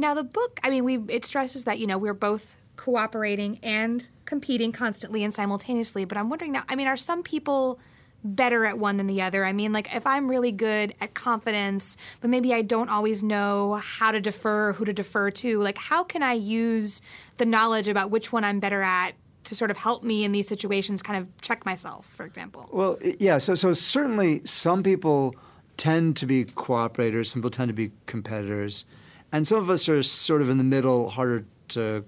Now, 0.00 0.14
the 0.14 0.24
book, 0.24 0.58
I 0.64 0.70
mean, 0.70 0.84
we 0.84 0.96
it 1.08 1.26
stresses 1.26 1.64
that 1.64 1.78
you 1.78 1.86
know 1.86 1.98
we're 1.98 2.14
both 2.14 2.56
cooperating 2.76 3.58
and 3.62 4.08
competing 4.24 4.72
constantly 4.72 5.22
and 5.22 5.34
simultaneously. 5.34 6.06
But 6.06 6.16
I'm 6.16 6.30
wondering 6.30 6.52
now, 6.52 6.64
I 6.70 6.74
mean, 6.74 6.86
are 6.86 6.96
some 6.96 7.22
people 7.22 7.78
better 8.24 8.64
at 8.64 8.78
one 8.78 8.96
than 8.96 9.06
the 9.06 9.20
other? 9.20 9.44
I 9.44 9.52
mean, 9.52 9.74
like 9.74 9.94
if 9.94 10.06
I'm 10.06 10.26
really 10.26 10.52
good 10.52 10.94
at 11.02 11.12
confidence, 11.12 11.98
but 12.22 12.30
maybe 12.30 12.54
I 12.54 12.62
don't 12.62 12.88
always 12.88 13.22
know 13.22 13.74
how 13.74 14.10
to 14.10 14.20
defer, 14.22 14.72
who 14.72 14.86
to 14.86 14.94
defer 14.94 15.30
to, 15.32 15.60
like 15.60 15.76
how 15.76 16.02
can 16.02 16.22
I 16.22 16.32
use 16.32 17.02
the 17.36 17.44
knowledge 17.44 17.86
about 17.86 18.10
which 18.10 18.32
one 18.32 18.42
I'm 18.42 18.58
better 18.58 18.80
at 18.80 19.12
to 19.44 19.54
sort 19.54 19.70
of 19.70 19.76
help 19.76 20.02
me 20.02 20.24
in 20.24 20.32
these 20.32 20.48
situations 20.48 21.02
kind 21.02 21.18
of 21.18 21.28
check 21.42 21.66
myself, 21.66 22.06
for 22.06 22.24
example? 22.24 22.70
Well, 22.72 22.98
yeah, 23.18 23.36
so 23.36 23.54
so 23.54 23.74
certainly 23.74 24.40
some 24.46 24.82
people 24.82 25.34
tend 25.76 26.16
to 26.16 26.26
be 26.26 26.46
cooperators, 26.46 27.26
some 27.26 27.42
people 27.42 27.50
tend 27.50 27.68
to 27.68 27.74
be 27.74 27.90
competitors. 28.06 28.86
And 29.32 29.46
some 29.46 29.58
of 29.58 29.70
us 29.70 29.88
are 29.88 30.02
sort 30.02 30.42
of 30.42 30.48
in 30.48 30.58
the 30.58 30.64
middle, 30.64 31.10
harder 31.10 31.44
to 31.68 32.04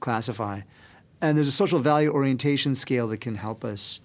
classify. 0.00 0.62
And 1.20 1.36
there's 1.36 1.48
a 1.48 1.52
social 1.52 1.78
value 1.78 2.10
orientation 2.10 2.74
scale 2.74 3.08
that 3.08 3.20
can 3.20 3.36
help 3.36 3.64
us 3.64 4.00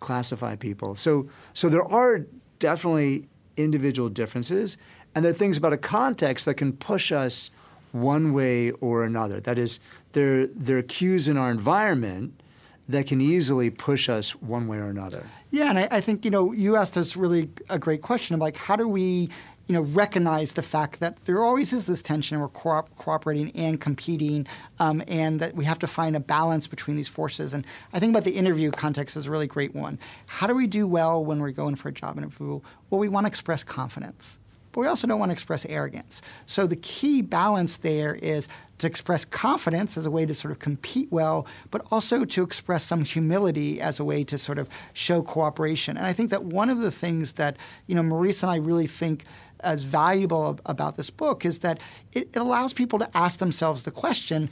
classify 0.00 0.56
people. 0.56 0.94
So, 0.94 1.28
so 1.52 1.68
there 1.68 1.84
are 1.84 2.26
definitely 2.58 3.26
individual 3.56 4.08
differences, 4.08 4.76
and 5.14 5.24
there 5.24 5.30
are 5.30 5.34
things 5.34 5.56
about 5.56 5.72
a 5.72 5.78
context 5.78 6.44
that 6.46 6.54
can 6.54 6.72
push 6.72 7.12
us 7.12 7.50
one 7.92 8.32
way 8.32 8.70
or 8.72 9.04
another. 9.04 9.40
That 9.40 9.58
is, 9.58 9.78
there, 10.12 10.46
there 10.48 10.78
are 10.78 10.82
cues 10.82 11.28
in 11.28 11.36
our 11.36 11.50
environment 11.50 12.40
that 12.88 13.06
can 13.06 13.20
easily 13.20 13.70
push 13.70 14.08
us 14.08 14.34
one 14.34 14.66
way 14.66 14.78
or 14.78 14.88
another. 14.88 15.24
Yeah, 15.50 15.70
and 15.70 15.78
I, 15.78 15.88
I 15.90 16.00
think 16.00 16.24
you 16.24 16.30
know 16.30 16.52
you 16.52 16.76
asked 16.76 16.98
us 16.98 17.16
really 17.16 17.48
a 17.70 17.78
great 17.78 18.02
question 18.02 18.34
of 18.34 18.40
like 18.40 18.56
how 18.56 18.76
do 18.76 18.86
we 18.86 19.30
you 19.66 19.72
know, 19.72 19.82
recognize 19.82 20.52
the 20.52 20.62
fact 20.62 21.00
that 21.00 21.24
there 21.24 21.42
always 21.42 21.72
is 21.72 21.86
this 21.86 22.02
tension. 22.02 22.38
We're 22.38 22.48
co- 22.48 22.84
cooperating 22.98 23.50
and 23.52 23.80
competing, 23.80 24.46
um, 24.78 25.02
and 25.08 25.40
that 25.40 25.54
we 25.54 25.64
have 25.64 25.78
to 25.80 25.86
find 25.86 26.14
a 26.14 26.20
balance 26.20 26.66
between 26.66 26.96
these 26.96 27.08
forces. 27.08 27.54
And 27.54 27.64
I 27.92 27.98
think 27.98 28.10
about 28.10 28.24
the 28.24 28.36
interview 28.36 28.70
context 28.70 29.16
is 29.16 29.26
a 29.26 29.30
really 29.30 29.46
great 29.46 29.74
one. 29.74 29.98
How 30.26 30.46
do 30.46 30.54
we 30.54 30.66
do 30.66 30.86
well 30.86 31.24
when 31.24 31.40
we're 31.40 31.50
going 31.50 31.76
for 31.76 31.88
a 31.88 31.92
job 31.92 32.18
interview? 32.18 32.60
Well, 32.90 32.98
we 32.98 33.08
want 33.08 33.24
to 33.24 33.28
express 33.28 33.64
confidence, 33.64 34.38
but 34.72 34.80
we 34.80 34.86
also 34.86 35.06
don't 35.06 35.18
want 35.18 35.30
to 35.30 35.34
express 35.34 35.64
arrogance. 35.66 36.20
So 36.44 36.66
the 36.66 36.76
key 36.76 37.22
balance 37.22 37.78
there 37.78 38.14
is 38.16 38.48
to 38.78 38.86
express 38.86 39.24
confidence 39.24 39.96
as 39.96 40.04
a 40.04 40.10
way 40.10 40.26
to 40.26 40.34
sort 40.34 40.52
of 40.52 40.58
compete 40.58 41.10
well, 41.10 41.46
but 41.70 41.86
also 41.90 42.24
to 42.24 42.42
express 42.42 42.82
some 42.82 43.04
humility 43.04 43.80
as 43.80 44.00
a 44.00 44.04
way 44.04 44.24
to 44.24 44.36
sort 44.36 44.58
of 44.58 44.68
show 44.92 45.22
cooperation. 45.22 45.96
And 45.96 46.06
I 46.06 46.12
think 46.12 46.30
that 46.30 46.44
one 46.44 46.68
of 46.68 46.80
the 46.80 46.90
things 46.90 47.34
that 47.34 47.56
you 47.86 47.94
know 47.94 48.02
Maurice 48.02 48.42
and 48.42 48.50
I 48.50 48.56
really 48.56 48.86
think 48.86 49.24
as 49.64 49.82
valuable 49.82 50.58
about 50.66 50.96
this 50.96 51.10
book 51.10 51.44
is 51.44 51.60
that 51.60 51.80
it, 52.12 52.28
it 52.34 52.36
allows 52.36 52.72
people 52.72 52.98
to 52.98 53.16
ask 53.16 53.38
themselves 53.38 53.82
the 53.82 53.90
question 53.90 54.50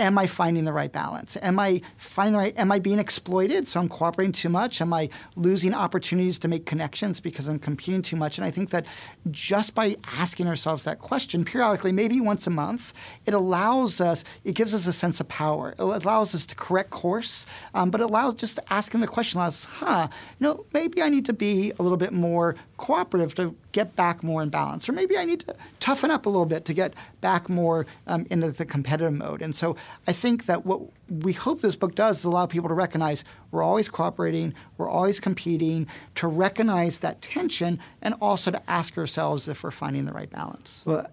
am 0.00 0.16
I 0.16 0.26
finding 0.26 0.64
the 0.64 0.72
right 0.72 0.90
balance? 0.90 1.36
Am 1.42 1.58
I 1.58 1.82
finding 1.98 2.32
the 2.32 2.38
right? 2.38 2.58
Am 2.58 2.72
I 2.72 2.78
being 2.78 2.98
exploited? 2.98 3.68
So 3.68 3.78
I'm 3.78 3.88
cooperating 3.88 4.32
too 4.32 4.48
much. 4.48 4.80
Am 4.80 4.92
I 4.92 5.10
losing 5.36 5.74
opportunities 5.74 6.38
to 6.40 6.48
make 6.48 6.64
connections 6.64 7.20
because 7.20 7.46
I'm 7.46 7.58
competing 7.58 8.02
too 8.02 8.16
much? 8.16 8.38
And 8.38 8.44
I 8.44 8.50
think 8.50 8.70
that 8.70 8.86
just 9.30 9.74
by 9.74 9.96
asking 10.06 10.48
ourselves 10.48 10.84
that 10.84 11.00
question 11.00 11.44
periodically, 11.44 11.92
maybe 11.92 12.20
once 12.20 12.46
a 12.46 12.50
month, 12.50 12.94
it 13.26 13.34
allows 13.34 14.00
us. 14.00 14.24
It 14.42 14.54
gives 14.54 14.74
us 14.74 14.86
a 14.86 14.92
sense 14.92 15.20
of 15.20 15.28
power. 15.28 15.72
It 15.72 15.80
allows 15.80 16.34
us 16.34 16.46
to 16.46 16.54
correct 16.54 16.90
course, 16.90 17.46
um, 17.74 17.90
but 17.90 18.00
it 18.00 18.04
allows 18.04 18.34
just 18.34 18.58
asking 18.70 19.00
the 19.00 19.06
question 19.06 19.38
allows 19.38 19.66
us, 19.66 19.72
huh? 19.72 20.08
You 20.38 20.46
know, 20.46 20.66
maybe 20.72 21.02
I 21.02 21.10
need 21.10 21.26
to 21.26 21.34
be 21.34 21.72
a 21.78 21.82
little 21.82 21.98
bit 21.98 22.12
more 22.12 22.56
cooperative 22.80 23.34
to 23.34 23.54
get 23.72 23.94
back 23.94 24.22
more 24.22 24.42
in 24.42 24.48
balance, 24.48 24.88
or 24.88 24.92
maybe 24.92 25.16
I 25.18 25.24
need 25.24 25.40
to 25.40 25.54
toughen 25.80 26.10
up 26.10 26.24
a 26.24 26.30
little 26.30 26.46
bit 26.46 26.64
to 26.64 26.72
get 26.72 26.94
back 27.20 27.48
more 27.48 27.86
um, 28.06 28.26
into 28.30 28.50
the 28.50 28.64
competitive 28.64 29.12
mode. 29.12 29.42
And 29.42 29.54
so 29.54 29.76
I 30.06 30.12
think 30.12 30.46
that 30.46 30.64
what 30.64 30.80
we 31.08 31.34
hope 31.34 31.60
this 31.60 31.76
book 31.76 31.94
does 31.94 32.20
is 32.20 32.24
allow 32.24 32.46
people 32.46 32.68
to 32.68 32.74
recognize 32.74 33.22
we're 33.50 33.62
always 33.62 33.88
cooperating, 33.88 34.54
we're 34.78 34.88
always 34.88 35.20
competing, 35.20 35.86
to 36.14 36.26
recognize 36.26 37.00
that 37.00 37.20
tension, 37.20 37.78
and 38.00 38.14
also 38.20 38.50
to 38.50 38.70
ask 38.70 38.96
ourselves 38.96 39.46
if 39.46 39.62
we're 39.62 39.70
finding 39.70 40.06
the 40.06 40.12
right 40.12 40.30
balance. 40.30 40.82
Well, 40.86 41.06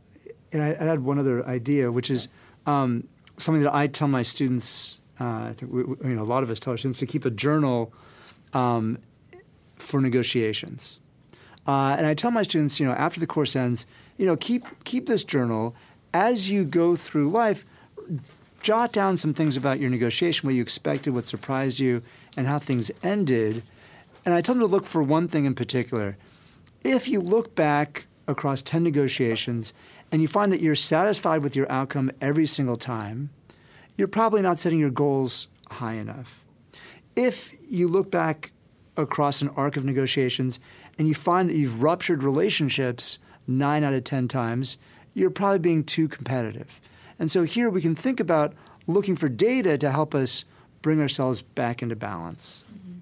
and 0.54 0.64
I, 0.64 0.70
I 0.80 0.84
had 0.86 1.04
one 1.04 1.20
other 1.20 1.46
idea, 1.46 1.92
which 1.92 2.10
is 2.10 2.30
um, 2.66 3.08
something 3.36 3.62
that 3.64 3.76
I 3.76 3.88
tell 3.88 4.08
my 4.08 4.24
students. 4.24 5.00
Uh, 5.20 5.50
I 5.50 5.54
think 5.58 5.74
we, 5.74 5.82
you 5.82 6.16
know 6.16 6.22
a 6.22 6.32
lot 6.36 6.44
of 6.44 6.50
us 6.50 6.60
tell 6.60 6.72
our 6.72 6.78
students 6.78 7.00
to 7.00 7.06
keep 7.06 7.26
a 7.26 7.30
journal 7.30 7.92
um, 8.54 9.00
for 9.76 10.00
negotiations. 10.00 11.00
Uh, 11.68 11.96
and 11.98 12.08
I 12.08 12.14
tell 12.14 12.32
my 12.32 12.44
students, 12.44 12.80
you 12.80 12.86
know, 12.86 12.94
after 12.94 13.20
the 13.20 13.28
course 13.28 13.56
ends, 13.56 13.86
you 14.18 14.26
know, 14.26 14.38
keep 14.38 14.64
keep 14.86 15.06
this 15.06 15.24
journal 15.24 15.76
as 16.14 16.50
you 16.50 16.64
go 16.64 16.96
through 16.96 17.30
life. 17.30 17.66
Jot 18.62 18.92
down 18.92 19.18
some 19.18 19.34
things 19.34 19.56
about 19.56 19.80
your 19.80 19.90
negotiation, 19.90 20.48
what 20.48 20.56
you 20.56 20.62
expected, 20.62 21.14
what 21.14 21.26
surprised 21.26 21.80
you, 21.80 22.02
and 22.36 22.48
how 22.48 22.58
things 22.58 22.90
ended. 23.04 23.64
And 24.26 24.34
I 24.34 24.42
tell 24.42 24.56
them 24.56 24.62
to 24.62 24.66
look 24.66 24.86
for 24.86 25.04
one 25.04 25.28
thing 25.28 25.46
in 25.46 25.56
particular. 25.56 26.18
If 26.84 27.08
you 27.08 27.22
look 27.22 27.56
back 27.56 28.08
across 28.28 28.62
10 28.62 28.84
negotiations 28.84 29.74
and 30.12 30.22
you 30.22 30.28
find 30.28 30.52
that 30.52 30.62
you're 30.62 30.76
satisfied 30.76 31.44
with 31.44 31.56
your 31.56 31.72
outcome 31.72 32.12
every 32.20 32.46
single 32.46 32.78
time, 32.78 33.30
you're 33.96 34.08
probably 34.08 34.42
not 34.42 34.60
setting 34.60 34.80
your 34.80 34.90
goals 34.90 35.48
high 35.70 35.94
enough. 35.94 36.44
If 37.16 37.54
you 37.70 37.88
look 37.88 38.12
back 38.12 38.52
across 38.98 39.42
an 39.42 39.50
arc 39.50 39.78
of 39.78 39.86
negotiations 39.86 40.60
and 40.98 41.08
you 41.08 41.14
find 41.14 41.50
that 41.50 41.56
you've 41.56 41.82
ruptured 41.82 42.24
relationships 42.24 43.20
nine 43.48 43.84
out 43.84 43.94
of 43.94 44.04
10 44.04 44.28
times, 44.28 44.78
you're 45.14 45.30
probably 45.30 45.60
being 45.60 45.84
too 45.84 46.08
competitive. 46.08 46.80
And 47.20 47.32
so 47.32 47.44
here 47.44 47.70
we 47.70 47.82
can 47.82 47.96
think 47.96 48.20
about 48.20 48.54
looking 48.86 49.16
for 49.16 49.30
data 49.30 49.78
to 49.78 49.92
help 49.92 50.14
us 50.14 50.46
bring 50.82 51.02
ourselves 51.02 51.42
back 51.42 51.82
into 51.82 51.96
balance. 51.96 52.64
Mm-hmm. 52.72 53.00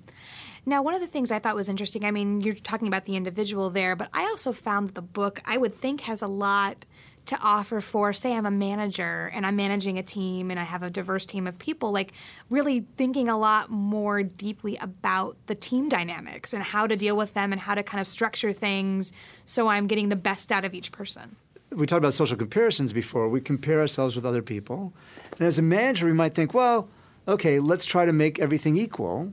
Now, 0.65 0.81
one 0.81 0.93
of 0.93 1.01
the 1.01 1.08
things 1.08 1.31
I 1.31 1.39
thought 1.39 1.55
was 1.55 1.69
interesting, 1.69 2.05
I 2.05 2.12
mean, 2.12 2.41
you're 2.41 2.55
talking 2.55 2.88
about 2.88 3.05
the 3.05 3.15
individual 3.15 3.69
there, 3.69 3.95
but 3.95 4.10
I 4.13 4.23
also 4.23 4.51
found 4.51 4.89
that 4.89 4.95
the 4.95 5.01
book, 5.01 5.41
I 5.45 5.58
would 5.58 5.75
think, 5.75 6.01
has 6.01 6.21
a 6.21 6.27
lot 6.27 6.86
to 7.26 7.38
offer 7.42 7.82
for, 7.82 8.14
say, 8.14 8.34
I'm 8.36 8.46
a 8.46 8.52
manager 8.52 9.32
and 9.34 9.46
I'm 9.46 9.56
managing 9.56 9.98
a 9.98 10.04
team 10.04 10.52
and 10.52 10.60
I 10.60 10.64
have 10.64 10.84
a 10.84 10.90
diverse 10.90 11.26
team 11.26 11.48
of 11.48 11.58
people, 11.58 11.92
like 11.92 12.14
really 12.50 12.82
thinking 12.98 13.28
a 13.30 13.38
lot 13.38 13.70
more 13.70 14.24
deeply 14.24 14.78
about 14.78 15.38
the 15.48 15.56
team 15.56 15.90
dynamics 15.90 16.54
and 16.54 16.64
how 16.64 16.88
to 16.88 16.96
deal 16.96 17.18
with 17.18 17.34
them 17.34 17.52
and 17.52 17.62
how 17.62 17.76
to 17.76 17.84
kind 17.84 18.00
of 18.00 18.08
structure 18.08 18.54
things 18.54 19.12
so 19.44 19.68
I'm 19.68 19.88
getting 19.88 20.10
the 20.10 20.16
best 20.16 20.52
out 20.52 20.66
of 20.66 20.74
each 20.74 20.92
person. 20.92 21.36
We 21.72 21.86
talked 21.86 22.00
about 22.00 22.14
social 22.14 22.38
comparisons 22.38 22.94
before. 22.94 23.28
We 23.28 23.42
compare 23.42 23.80
ourselves 23.80 24.16
with 24.16 24.26
other 24.26 24.42
people. 24.42 24.94
And 25.34 25.42
as 25.42 25.58
a 25.58 25.62
manager, 25.62 26.06
we 26.06 26.14
might 26.14 26.34
think, 26.34 26.54
well, 26.54 26.88
okay, 27.28 27.60
let's 27.60 27.86
try 27.86 28.06
to 28.06 28.14
make 28.14 28.40
everything 28.40 28.78
equal. 28.78 29.32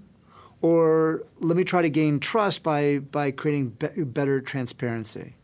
Or 0.61 1.25
let 1.41 1.57
me 1.57 1.65
try 1.65 1.83
to 1.83 1.91
gain 1.91 2.21
trust 2.21 2.63
by, 2.63 2.99
by 2.99 3.33
creating 3.33 3.71
be- 3.71 4.05
better 4.05 4.41
transparency. 4.41 5.35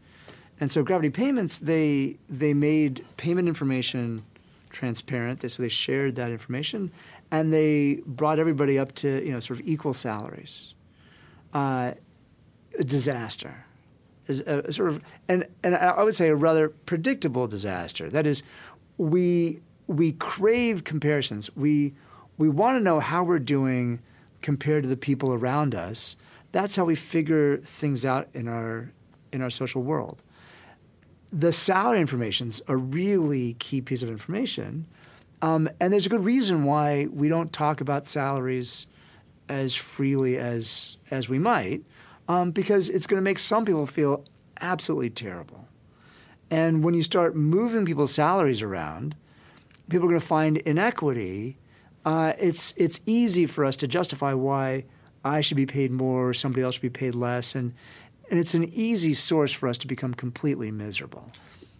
And 0.60 0.72
so 0.72 0.82
Gravity 0.82 1.10
Payments, 1.10 1.58
they 1.58 2.16
they 2.28 2.54
made 2.54 3.04
payment 3.16 3.48
information 3.48 4.24
transparent. 4.70 5.40
They, 5.40 5.48
so 5.48 5.62
they 5.62 5.68
shared 5.68 6.16
that 6.16 6.30
information, 6.30 6.90
and 7.30 7.52
they 7.52 8.00
brought 8.06 8.38
everybody 8.38 8.78
up 8.78 8.94
to 8.96 9.24
you 9.24 9.32
know 9.32 9.40
sort 9.40 9.60
of 9.60 9.66
equal 9.66 9.94
salaries. 9.94 10.74
Uh, 11.54 11.92
a 12.78 12.84
disaster, 12.84 13.64
is 14.26 14.40
a, 14.46 14.60
a 14.66 14.72
sort 14.72 14.90
of 14.90 15.02
and 15.28 15.46
and 15.62 15.76
I 15.76 16.02
would 16.02 16.16
say 16.16 16.28
a 16.28 16.36
rather 16.36 16.68
predictable 16.68 17.46
disaster. 17.46 18.10
That 18.10 18.26
is, 18.26 18.42
we 18.96 19.60
we 19.86 20.12
crave 20.12 20.84
comparisons. 20.84 21.54
We 21.56 21.94
we 22.36 22.48
want 22.48 22.76
to 22.76 22.80
know 22.80 23.00
how 23.00 23.22
we're 23.22 23.38
doing 23.38 24.00
compared 24.42 24.82
to 24.84 24.88
the 24.88 24.96
people 24.96 25.32
around 25.32 25.74
us. 25.74 26.16
That's 26.50 26.76
how 26.76 26.84
we 26.84 26.94
figure 26.94 27.58
things 27.58 28.04
out 28.04 28.28
in 28.34 28.48
our 28.48 28.90
in 29.32 29.40
our 29.40 29.50
social 29.50 29.82
world 29.82 30.22
the 31.32 31.52
salary 31.52 32.00
information 32.00 32.48
is 32.48 32.62
a 32.68 32.76
really 32.76 33.54
key 33.54 33.80
piece 33.80 34.02
of 34.02 34.08
information. 34.08 34.86
Um, 35.42 35.68
and 35.78 35.92
there's 35.92 36.06
a 36.06 36.08
good 36.08 36.24
reason 36.24 36.64
why 36.64 37.06
we 37.12 37.28
don't 37.28 37.52
talk 37.52 37.80
about 37.80 38.06
salaries 38.06 38.86
as 39.48 39.74
freely 39.74 40.36
as 40.36 40.96
as 41.10 41.28
we 41.28 41.38
might, 41.38 41.82
um, 42.28 42.50
because 42.50 42.88
it's 42.88 43.06
going 43.06 43.18
to 43.18 43.24
make 43.24 43.38
some 43.38 43.64
people 43.64 43.86
feel 43.86 44.24
absolutely 44.60 45.10
terrible. 45.10 45.66
And 46.50 46.82
when 46.82 46.94
you 46.94 47.02
start 47.02 47.36
moving 47.36 47.84
people's 47.84 48.12
salaries 48.12 48.62
around, 48.62 49.14
people 49.88 50.06
are 50.06 50.10
going 50.10 50.20
to 50.20 50.26
find 50.26 50.58
inequity. 50.58 51.56
Uh, 52.04 52.32
it's 52.38 52.74
it's 52.76 53.00
easy 53.06 53.46
for 53.46 53.64
us 53.64 53.76
to 53.76 53.86
justify 53.86 54.32
why 54.32 54.84
I 55.24 55.40
should 55.40 55.56
be 55.56 55.66
paid 55.66 55.90
more, 55.90 56.28
or 56.28 56.34
somebody 56.34 56.62
else 56.62 56.76
should 56.76 56.82
be 56.82 56.90
paid 56.90 57.14
less, 57.14 57.54
and 57.54 57.74
and 58.30 58.38
it's 58.38 58.54
an 58.54 58.64
easy 58.72 59.14
source 59.14 59.52
for 59.52 59.68
us 59.68 59.78
to 59.78 59.86
become 59.86 60.14
completely 60.14 60.70
miserable. 60.70 61.30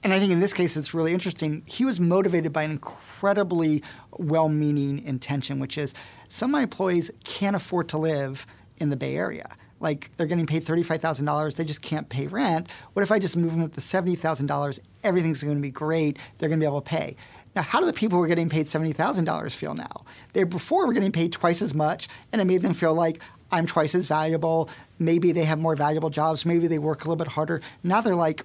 And 0.03 0.13
I 0.13 0.21
think 0.21 0.33
in 0.33 0.41
this 0.41 0.53
case, 0.53 0.77
it's 0.77 0.95
really 0.95 1.13
interesting. 1.13 1.63
He 1.67 1.85
was 1.85 1.99
motivated 1.99 2.53
by 2.53 2.63
an 2.63 2.71
incredibly 2.71 3.83
well 4.17 4.49
meaning 4.49 5.03
intention, 5.05 5.59
which 5.59 5.77
is 5.77 5.95
some 6.29 6.51
of 6.51 6.53
my 6.53 6.63
employees 6.63 7.11
can't 7.25 7.57
afford 7.57 7.89
to 7.91 7.99
live 7.99 8.47
in 8.77 8.91
the 8.91 8.97
Bay 8.97 9.17
Area. 9.17 9.49
Like 9.81 10.11
they're 10.17 10.27
getting 10.27 10.47
paid 10.47 10.65
$35,000, 10.65 11.55
they 11.55 11.65
just 11.65 11.83
can't 11.83 12.09
pay 12.09 12.27
rent. 12.27 12.69
What 12.93 13.03
if 13.03 13.13
I 13.13 13.19
just 13.19 13.37
move 13.37 13.53
them 13.53 13.63
up 13.63 13.73
to 13.75 13.81
$70,000? 13.81 14.81
Everything's 15.05 15.43
going 15.43 15.57
to 15.57 15.63
be 15.63 15.71
great, 15.71 16.19
they're 16.39 16.49
going 16.49 16.59
to 16.59 16.65
be 16.65 16.69
able 16.69 16.81
to 16.81 16.89
pay. 16.89 17.17
Now, 17.55 17.63
how 17.63 17.81
do 17.81 17.87
the 17.87 17.93
people 17.93 18.19
who 18.19 18.25
are 18.25 18.29
getting 18.29 18.49
paid 18.49 18.67
$70,000 18.67 19.53
feel 19.53 19.75
now? 19.75 20.05
They 20.33 20.45
before 20.45 20.87
were 20.87 20.93
getting 20.93 21.13
paid 21.13 21.33
twice 21.33 21.63
as 21.63 21.75
much, 21.75 22.09
and 22.33 22.41
it 22.41 22.45
made 22.45 22.63
them 22.63 22.75
feel 22.75 22.95
like 22.95 23.21
I'm 23.51 23.67
twice 23.67 23.95
as 23.95 24.07
valuable. 24.07 24.69
Maybe 24.99 25.33
they 25.33 25.45
have 25.45 25.59
more 25.59 25.77
valuable 25.77 26.11
jobs. 26.11 26.45
Maybe 26.45 26.67
they 26.67 26.79
work 26.79 27.05
a 27.05 27.09
little 27.09 27.17
bit 27.17 27.29
harder. 27.29 27.61
Now 27.83 28.01
they're 28.01 28.15
like, 28.15 28.45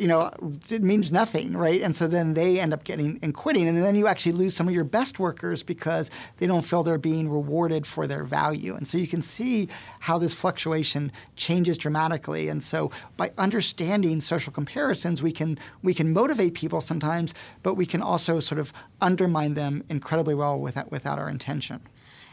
you 0.00 0.06
know, 0.06 0.30
it 0.70 0.82
means 0.82 1.12
nothing, 1.12 1.54
right? 1.54 1.82
And 1.82 1.94
so 1.94 2.08
then 2.08 2.32
they 2.32 2.58
end 2.58 2.72
up 2.72 2.84
getting 2.84 3.18
and 3.20 3.34
quitting. 3.34 3.68
And 3.68 3.82
then 3.82 3.94
you 3.96 4.06
actually 4.06 4.32
lose 4.32 4.56
some 4.56 4.66
of 4.66 4.74
your 4.74 4.84
best 4.84 5.18
workers 5.18 5.62
because 5.62 6.10
they 6.38 6.46
don't 6.46 6.64
feel 6.64 6.82
they're 6.82 6.96
being 6.96 7.28
rewarded 7.28 7.86
for 7.86 8.06
their 8.06 8.24
value. 8.24 8.74
And 8.74 8.88
so 8.88 8.96
you 8.96 9.06
can 9.06 9.20
see 9.20 9.68
how 9.98 10.16
this 10.16 10.32
fluctuation 10.32 11.12
changes 11.36 11.76
dramatically. 11.76 12.48
And 12.48 12.62
so 12.62 12.90
by 13.18 13.32
understanding 13.36 14.22
social 14.22 14.54
comparisons, 14.54 15.22
we 15.22 15.32
can 15.32 15.58
we 15.82 15.92
can 15.92 16.14
motivate 16.14 16.54
people 16.54 16.80
sometimes, 16.80 17.34
but 17.62 17.74
we 17.74 17.84
can 17.84 18.00
also 18.00 18.40
sort 18.40 18.58
of 18.58 18.72
undermine 19.02 19.52
them 19.52 19.84
incredibly 19.90 20.34
well 20.34 20.58
without 20.58 20.90
without 20.90 21.18
our 21.18 21.28
intention. 21.28 21.82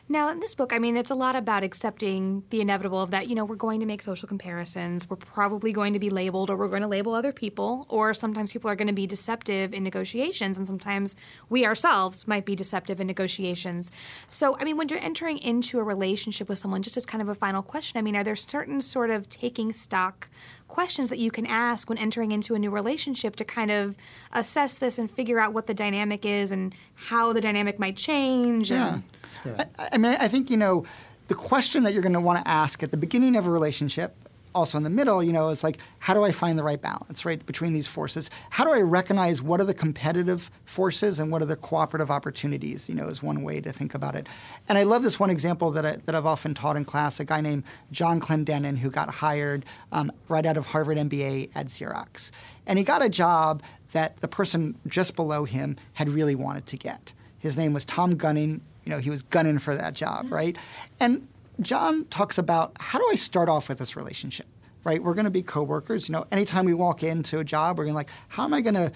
Now, 0.10 0.30
in 0.32 0.40
this 0.40 0.56
book, 0.56 0.72
I 0.72 0.80
mean, 0.80 0.96
it's 0.96 1.12
a 1.12 1.16
lot 1.16 1.36
about 1.36 1.64
accepting 1.64 2.44
the 2.50 2.62
inevitable 2.62 3.02
of 3.02 3.12
that, 3.12 3.28
you 3.28 3.36
know, 3.36 3.44
we're 3.44 3.58
going 3.58 3.82
to 3.82 3.86
make 3.86 4.02
social 4.02 4.26
comparisons. 4.26 5.10
We're 5.10 5.18
probably 5.18 5.74
going 5.74 5.92
to 5.92 6.00
be 6.00 6.10
labeled 6.10 6.50
or 6.50 6.56
we're 6.56 6.70
going 6.70 6.82
to 6.82 6.88
label 6.88 7.14
other 7.14 7.34
people, 7.34 7.86
or 7.90 8.14
sometimes 8.14 8.54
people 8.54 8.72
are 8.72 8.76
going 8.76 8.88
to 8.88 8.94
be 8.94 9.06
deceptive 9.06 9.74
in 9.74 9.84
negotiations, 9.84 10.58
and 10.58 10.66
sometimes 10.66 11.18
we 11.50 11.66
ourselves 11.66 12.26
might 12.26 12.46
be 12.46 12.56
deceptive 12.56 13.02
in 13.02 13.08
negotiations. 13.08 13.92
So, 14.30 14.58
I 14.58 14.64
mean, 14.64 14.78
when 14.78 14.88
you're 14.88 15.04
entering 15.04 15.40
into 15.40 15.78
a 15.78 15.84
relationship 15.84 16.48
with 16.48 16.60
someone, 16.60 16.84
just 16.84 16.96
as 16.96 17.06
kind 17.06 17.22
of 17.22 17.28
a 17.28 17.36
final 17.36 17.62
question, 17.62 17.98
I 17.98 18.02
mean, 18.02 18.16
are 18.16 18.24
there 18.24 18.38
certain 18.38 18.80
sort 18.80 19.10
of 19.10 19.28
taking 19.28 19.74
stock 19.74 20.30
questions 20.70 21.10
that 21.10 21.20
you 21.20 21.32
can 21.32 21.46
ask 21.46 21.90
when 21.90 21.98
entering 21.98 22.32
into 22.32 22.56
a 22.56 22.60
new 22.60 22.70
relationship 22.70 23.36
to 23.38 23.46
kind 23.46 23.72
of 23.72 23.98
assess 24.32 24.78
this 24.78 24.98
and 24.98 25.12
figure 25.12 25.40
out 25.40 25.54
what 25.54 25.68
the 25.68 25.74
dynamic 25.74 26.26
is 26.26 26.54
and 26.54 26.74
how 26.96 27.34
the 27.34 27.42
dynamic 27.42 27.78
might 27.78 27.98
change? 27.98 28.72
Yeah. 28.72 28.96
And, 28.96 29.04
yeah. 29.46 29.66
I, 29.80 29.90
I, 29.94 29.98
mean, 29.98 30.16
I 30.20 30.28
think, 30.28 30.50
you 30.50 30.58
know, 30.58 30.86
the 31.28 31.36
question 31.36 31.84
that 31.84 31.94
you're 31.94 32.02
going 32.02 32.14
to 32.14 32.22
want 32.22 32.44
to 32.44 32.48
ask 32.48 32.84
at 32.84 32.92
the 32.92 32.98
beginning 32.98 33.36
of 33.36 33.48
a 33.48 33.52
relationship, 33.52 34.16
also 34.58 34.78
in 34.78 34.84
the 34.84 34.90
middle, 34.90 35.22
you 35.22 35.32
know, 35.32 35.50
is 35.50 35.64
like, 35.64 35.78
how 36.00 36.14
do 36.14 36.24
I 36.24 36.32
find 36.32 36.58
the 36.58 36.64
right 36.64 36.82
balance, 36.82 37.26
right, 37.26 37.46
between 37.46 37.74
these 37.74 37.88
forces? 37.88 38.32
How 38.50 38.64
do 38.64 38.72
I 38.72 38.82
recognize 38.82 39.42
what 39.42 39.62
are 39.62 39.66
the 39.66 39.74
competitive 39.74 40.50
forces 40.66 41.20
and 41.20 41.32
what 41.32 41.42
are 41.42 41.46
the 41.46 41.56
cooperative 41.56 42.10
opportunities, 42.10 42.90
you 42.90 42.96
know, 42.96 43.08
is 43.08 43.22
one 43.22 43.44
way 43.44 43.62
to 43.62 43.72
think 43.72 43.94
about 43.94 44.16
it. 44.16 44.28
And 44.68 44.78
I 44.78 44.84
love 44.84 45.04
this 45.04 45.20
one 45.20 45.30
example 45.30 45.72
that, 45.72 45.86
I, 45.86 45.96
that 45.98 46.16
I've 46.16 46.26
often 46.26 46.54
taught 46.54 46.76
in 46.76 46.86
class, 46.86 47.20
a 47.20 47.26
guy 47.26 47.40
named 47.40 47.64
John 47.92 48.20
Clendenin 48.20 48.78
who 48.78 48.90
got 48.90 49.10
hired 49.10 49.64
um, 49.92 50.12
right 50.28 50.46
out 50.46 50.58
of 50.58 50.66
Harvard 50.66 50.98
MBA 50.98 51.52
at 51.56 51.68
Xerox. 51.68 52.32
And 52.66 52.80
he 52.80 52.84
got 52.84 53.04
a 53.04 53.10
job 53.10 53.62
that 53.92 54.18
the 54.18 54.28
person 54.28 54.76
just 54.88 55.16
below 55.16 55.46
him 55.46 55.78
had 55.94 56.10
really 56.10 56.36
wanted 56.36 56.66
to 56.68 56.78
get. 56.78 57.14
His 57.40 57.56
name 57.56 57.74
was 57.74 57.86
Tom 57.86 58.16
Gunning, 58.16 58.62
you 58.88 58.90
know, 58.94 59.00
he 59.00 59.10
was 59.10 59.22
gunning 59.22 59.60
for 59.60 59.76
that 59.76 59.94
job, 59.94 60.26
mm-hmm. 60.26 60.34
right? 60.34 60.58
And 61.02 61.28
John 61.60 62.06
talks 62.06 62.38
about 62.38 62.72
how 62.80 62.98
do 62.98 63.08
I 63.12 63.16
start 63.16 63.50
off 63.50 63.68
with 63.68 63.80
this 63.80 63.98
relationship, 63.98 64.48
right? 64.86 65.04
We're 65.04 65.14
going 65.14 65.26
to 65.26 65.32
be 65.32 65.42
coworkers. 65.42 66.08
You 66.08 66.14
know, 66.14 66.26
anytime 66.32 66.64
we 66.64 66.74
walk 66.74 67.04
into 67.04 67.40
a 67.40 67.44
job, 67.44 67.78
we're 67.78 67.84
going 67.84 67.96
to 67.96 67.98
like, 67.98 68.10
how 68.30 68.46
am 68.46 68.54
I 68.54 68.62
going 68.62 68.76
to 68.76 68.94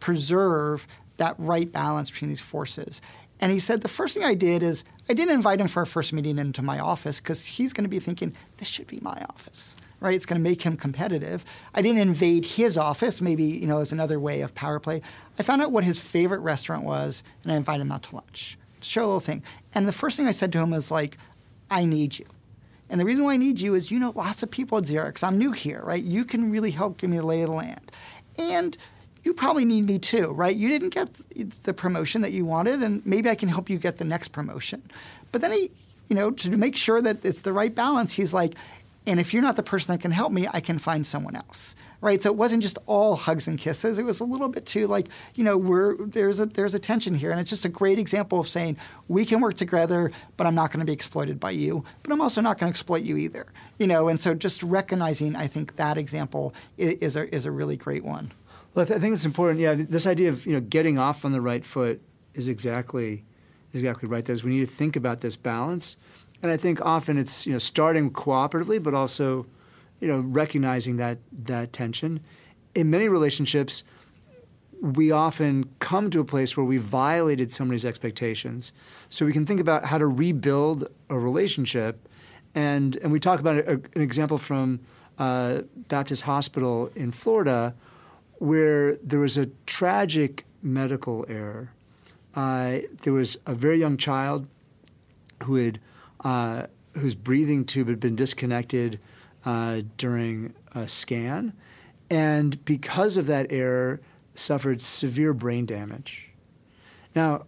preserve 0.00 0.88
that 1.18 1.34
right 1.36 1.70
balance 1.70 2.10
between 2.10 2.30
these 2.30 2.40
forces? 2.40 3.02
And 3.38 3.52
he 3.52 3.58
said 3.58 3.82
the 3.82 3.88
first 3.88 4.14
thing 4.14 4.24
I 4.24 4.32
did 4.32 4.62
is 4.62 4.84
I 5.06 5.12
didn't 5.12 5.34
invite 5.34 5.60
him 5.60 5.68
for 5.68 5.82
a 5.82 5.86
first 5.86 6.14
meeting 6.14 6.38
into 6.38 6.62
my 6.62 6.78
office 6.78 7.20
because 7.20 7.44
he's 7.44 7.74
going 7.74 7.84
to 7.84 7.90
be 7.90 7.98
thinking 7.98 8.34
this 8.56 8.68
should 8.68 8.86
be 8.86 9.00
my 9.02 9.22
office, 9.28 9.76
right? 10.00 10.14
It's 10.14 10.24
going 10.24 10.40
to 10.42 10.48
make 10.48 10.62
him 10.62 10.78
competitive. 10.78 11.44
I 11.74 11.82
didn't 11.82 11.98
invade 11.98 12.46
his 12.46 12.78
office, 12.78 13.20
maybe 13.20 13.44
you 13.44 13.66
know, 13.66 13.80
as 13.80 13.92
another 13.92 14.18
way 14.18 14.40
of 14.40 14.54
power 14.54 14.80
play. 14.80 15.02
I 15.38 15.42
found 15.42 15.60
out 15.60 15.72
what 15.72 15.84
his 15.84 16.00
favorite 16.00 16.40
restaurant 16.40 16.84
was, 16.84 17.22
and 17.42 17.52
I 17.52 17.56
invited 17.56 17.82
him 17.82 17.92
out 17.92 18.04
to 18.04 18.14
lunch 18.14 18.56
show 18.80 19.02
a 19.02 19.06
little 19.06 19.20
thing. 19.20 19.42
And 19.74 19.86
the 19.86 19.92
first 19.92 20.16
thing 20.16 20.26
I 20.26 20.32
said 20.32 20.52
to 20.52 20.58
him 20.58 20.70
was 20.70 20.90
like, 20.90 21.18
I 21.70 21.84
need 21.84 22.18
you. 22.18 22.26
And 22.88 23.00
the 23.00 23.04
reason 23.04 23.24
why 23.24 23.34
I 23.34 23.36
need 23.36 23.60
you 23.60 23.74
is 23.74 23.90
you 23.90 23.98
know 23.98 24.12
lots 24.14 24.42
of 24.42 24.50
people 24.50 24.78
at 24.78 24.84
Xerox. 24.84 25.24
I'm 25.24 25.38
new 25.38 25.52
here, 25.52 25.82
right? 25.84 26.02
You 26.02 26.24
can 26.24 26.50
really 26.50 26.70
help 26.70 26.98
give 26.98 27.10
me 27.10 27.16
the 27.16 27.26
lay 27.26 27.42
of 27.42 27.50
the 27.50 27.56
land. 27.56 27.90
And 28.38 28.76
you 29.24 29.34
probably 29.34 29.64
need 29.64 29.86
me 29.86 29.98
too, 29.98 30.32
right? 30.32 30.54
You 30.54 30.68
didn't 30.68 30.90
get 30.90 31.20
the 31.64 31.74
promotion 31.74 32.20
that 32.20 32.32
you 32.32 32.44
wanted, 32.44 32.82
and 32.82 33.04
maybe 33.04 33.28
I 33.28 33.34
can 33.34 33.48
help 33.48 33.68
you 33.68 33.76
get 33.76 33.98
the 33.98 34.04
next 34.04 34.28
promotion. 34.28 34.82
But 35.32 35.40
then 35.40 35.50
he, 35.50 35.70
you 36.08 36.14
know, 36.14 36.30
to 36.30 36.50
make 36.56 36.76
sure 36.76 37.02
that 37.02 37.24
it's 37.24 37.40
the 37.40 37.52
right 37.52 37.74
balance, 37.74 38.12
he's 38.12 38.32
like, 38.32 38.54
and 39.04 39.18
if 39.18 39.34
you're 39.34 39.42
not 39.42 39.56
the 39.56 39.62
person 39.64 39.92
that 39.92 40.00
can 40.00 40.12
help 40.12 40.32
me, 40.32 40.48
I 40.52 40.60
can 40.60 40.78
find 40.78 41.04
someone 41.04 41.34
else. 41.34 41.74
Right? 42.00 42.22
So 42.22 42.30
it 42.30 42.36
wasn't 42.36 42.62
just 42.62 42.78
all 42.86 43.16
hugs 43.16 43.48
and 43.48 43.58
kisses. 43.58 43.98
It 43.98 44.04
was 44.04 44.20
a 44.20 44.24
little 44.24 44.48
bit 44.48 44.66
too 44.66 44.86
like, 44.86 45.08
you 45.34 45.44
know, 45.44 45.56
we're 45.56 45.96
there's 46.06 46.40
a 46.40 46.46
there's 46.46 46.74
a 46.74 46.78
tension 46.78 47.14
here. 47.14 47.30
And 47.30 47.40
it's 47.40 47.50
just 47.50 47.64
a 47.64 47.70
great 47.70 47.98
example 47.98 48.38
of 48.40 48.48
saying, 48.48 48.76
we 49.08 49.24
can 49.24 49.40
work 49.40 49.54
together, 49.54 50.10
but 50.36 50.46
I'm 50.46 50.54
not 50.54 50.70
going 50.70 50.80
to 50.80 50.86
be 50.86 50.92
exploited 50.92 51.40
by 51.40 51.52
you, 51.52 51.84
but 52.02 52.12
I'm 52.12 52.20
also 52.20 52.40
not 52.40 52.58
going 52.58 52.70
to 52.70 52.72
exploit 52.72 53.02
you 53.02 53.16
either. 53.16 53.46
You 53.78 53.86
know, 53.86 54.08
and 54.08 54.20
so 54.20 54.34
just 54.34 54.62
recognizing 54.62 55.36
I 55.36 55.46
think 55.46 55.76
that 55.76 55.96
example 55.98 56.54
is, 56.76 57.16
a 57.16 57.34
is 57.34 57.46
a 57.46 57.50
really 57.50 57.76
great 57.76 58.04
one. 58.04 58.32
Well, 58.74 58.84
I, 58.84 58.86
th- 58.86 58.98
I 58.98 59.00
think 59.00 59.14
it's 59.14 59.24
important. 59.24 59.60
Yeah, 59.60 59.74
this 59.74 60.06
idea 60.06 60.28
of 60.28 60.46
you 60.46 60.52
know 60.52 60.60
getting 60.60 60.98
off 60.98 61.24
on 61.24 61.32
the 61.32 61.40
right 61.40 61.64
foot 61.64 62.00
is 62.34 62.48
exactly 62.48 63.24
is 63.72 63.80
exactly 63.80 64.08
right. 64.08 64.24
There's 64.24 64.44
we 64.44 64.50
need 64.50 64.60
to 64.60 64.74
think 64.74 64.96
about 64.96 65.20
this 65.20 65.36
balance 65.36 65.96
and 66.42 66.52
I 66.52 66.56
think 66.56 66.80
often 66.80 67.18
it's 67.18 67.46
you 67.46 67.52
know 67.52 67.58
starting 67.58 68.10
cooperatively, 68.10 68.82
but 68.82 68.94
also 68.94 69.46
you 70.00 70.08
know 70.08 70.20
recognizing 70.20 70.96
that 70.96 71.18
that 71.32 71.72
tension. 71.72 72.20
In 72.74 72.90
many 72.90 73.08
relationships, 73.08 73.84
we 74.80 75.10
often 75.10 75.70
come 75.78 76.10
to 76.10 76.20
a 76.20 76.24
place 76.24 76.56
where 76.56 76.66
we 76.66 76.76
violated 76.76 77.52
somebody's 77.52 77.84
expectations. 77.84 78.72
So 79.08 79.24
we 79.24 79.32
can 79.32 79.46
think 79.46 79.60
about 79.60 79.86
how 79.86 79.98
to 79.98 80.06
rebuild 80.06 80.88
a 81.08 81.18
relationship. 81.18 82.08
And, 82.54 82.96
and 82.96 83.12
we 83.12 83.20
talk 83.20 83.40
about 83.40 83.56
a, 83.56 83.72
an 83.94 84.02
example 84.02 84.38
from 84.38 84.80
uh, 85.18 85.62
Baptist 85.88 86.22
Hospital 86.22 86.90
in 86.94 87.12
Florida 87.12 87.74
where 88.38 88.96
there 88.96 89.20
was 89.20 89.38
a 89.38 89.46
tragic 89.64 90.44
medical 90.62 91.24
error. 91.28 91.72
Uh, 92.34 92.80
there 93.02 93.14
was 93.14 93.38
a 93.46 93.54
very 93.54 93.78
young 93.78 93.96
child 93.96 94.46
who 95.44 95.54
had, 95.56 95.80
uh, 96.22 96.66
whose 96.92 97.14
breathing 97.14 97.64
tube 97.64 97.88
had 97.88 97.98
been 97.98 98.16
disconnected 98.16 99.00
uh, 99.46 99.82
during 99.96 100.52
a 100.74 100.86
scan. 100.86 101.54
And 102.10 102.62
because 102.64 103.16
of 103.16 103.26
that 103.26 103.46
error, 103.50 104.00
suffered 104.34 104.82
severe 104.82 105.32
brain 105.32 105.64
damage. 105.64 106.28
Now, 107.14 107.46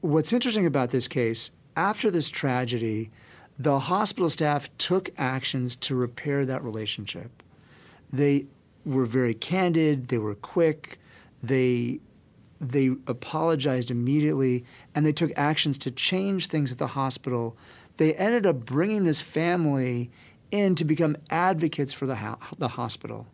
what's 0.00 0.32
interesting 0.32 0.64
about 0.64 0.90
this 0.90 1.06
case, 1.06 1.50
after 1.76 2.10
this 2.10 2.30
tragedy, 2.30 3.10
the 3.58 3.80
hospital 3.80 4.30
staff 4.30 4.70
took 4.78 5.10
actions 5.18 5.76
to 5.76 5.94
repair 5.94 6.46
that 6.46 6.64
relationship. 6.64 7.42
They 8.12 8.46
were 8.84 9.04
very 9.04 9.34
candid, 9.34 10.08
they 10.08 10.18
were 10.18 10.34
quick, 10.34 10.98
they 11.42 12.00
they 12.60 12.86
apologized 13.06 13.90
immediately 13.90 14.64
and 14.94 15.04
they 15.04 15.12
took 15.12 15.30
actions 15.36 15.76
to 15.76 15.90
change 15.90 16.46
things 16.46 16.72
at 16.72 16.78
the 16.78 16.86
hospital. 16.88 17.56
They 17.98 18.14
ended 18.14 18.46
up 18.46 18.64
bringing 18.64 19.04
this 19.04 19.20
family 19.20 20.10
in 20.50 20.74
to 20.74 20.84
become 20.84 21.16
advocates 21.30 21.92
for 21.92 22.06
the, 22.06 22.16
ho- 22.16 22.38
the 22.58 22.68
hospital. 22.68 23.26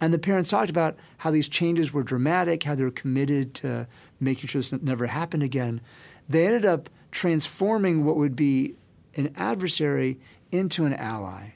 And 0.00 0.12
the 0.12 0.18
parents 0.18 0.50
talked 0.50 0.70
about 0.70 0.96
how 1.18 1.30
these 1.30 1.48
changes 1.48 1.92
were 1.92 2.02
dramatic, 2.02 2.64
how 2.64 2.74
they 2.74 2.84
were 2.84 2.90
committed 2.90 3.54
to 3.54 3.86
making 4.18 4.48
sure 4.48 4.60
this 4.60 4.72
never 4.72 5.06
happened 5.06 5.42
again. 5.42 5.80
They 6.28 6.46
ended 6.46 6.64
up 6.64 6.88
transforming 7.12 8.04
what 8.04 8.16
would 8.16 8.34
be 8.34 8.74
an 9.14 9.32
adversary 9.36 10.18
into 10.50 10.84
an 10.86 10.94
ally. 10.94 11.52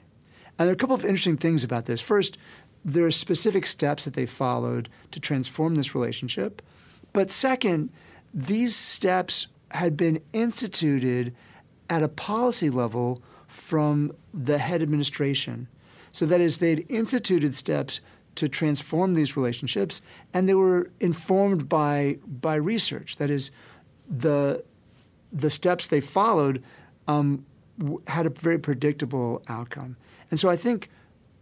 And 0.57 0.67
there 0.67 0.69
are 0.69 0.73
a 0.73 0.77
couple 0.77 0.95
of 0.95 1.03
interesting 1.03 1.37
things 1.37 1.63
about 1.63 1.85
this. 1.85 1.99
First, 1.99 2.37
there 2.85 3.05
are 3.05 3.11
specific 3.11 3.65
steps 3.65 4.05
that 4.05 4.13
they 4.13 4.25
followed 4.25 4.87
to 5.11 5.19
transform 5.19 5.75
this 5.75 5.93
relationship. 5.93 6.61
But 7.11 7.31
second, 7.31 7.89
these 8.33 8.75
steps 8.75 9.47
had 9.71 9.97
been 9.97 10.21
instituted 10.31 11.35
at 11.89 12.03
a 12.03 12.07
policy 12.07 12.69
level 12.69 13.21
from 13.57 14.13
the 14.33 14.59
head 14.59 14.81
administration. 14.81 15.67
So 16.11 16.25
that 16.27 16.39
is, 16.39 16.59
they'd 16.59 16.85
instituted 16.89 17.55
steps 17.55 18.01
to 18.35 18.47
transform 18.47 19.15
these 19.15 19.35
relationships, 19.35 20.01
and 20.31 20.47
they 20.47 20.53
were 20.53 20.91
informed 20.99 21.67
by 21.67 22.19
by 22.27 22.55
research. 22.55 23.17
That 23.17 23.29
is, 23.31 23.51
the 24.07 24.63
the 25.33 25.49
steps 25.49 25.87
they 25.87 26.01
followed 26.01 26.63
um, 27.07 27.45
had 28.07 28.25
a 28.27 28.29
very 28.29 28.59
predictable 28.59 29.41
outcome. 29.47 29.97
And 30.29 30.39
so 30.39 30.49
I 30.49 30.55
think 30.55 30.89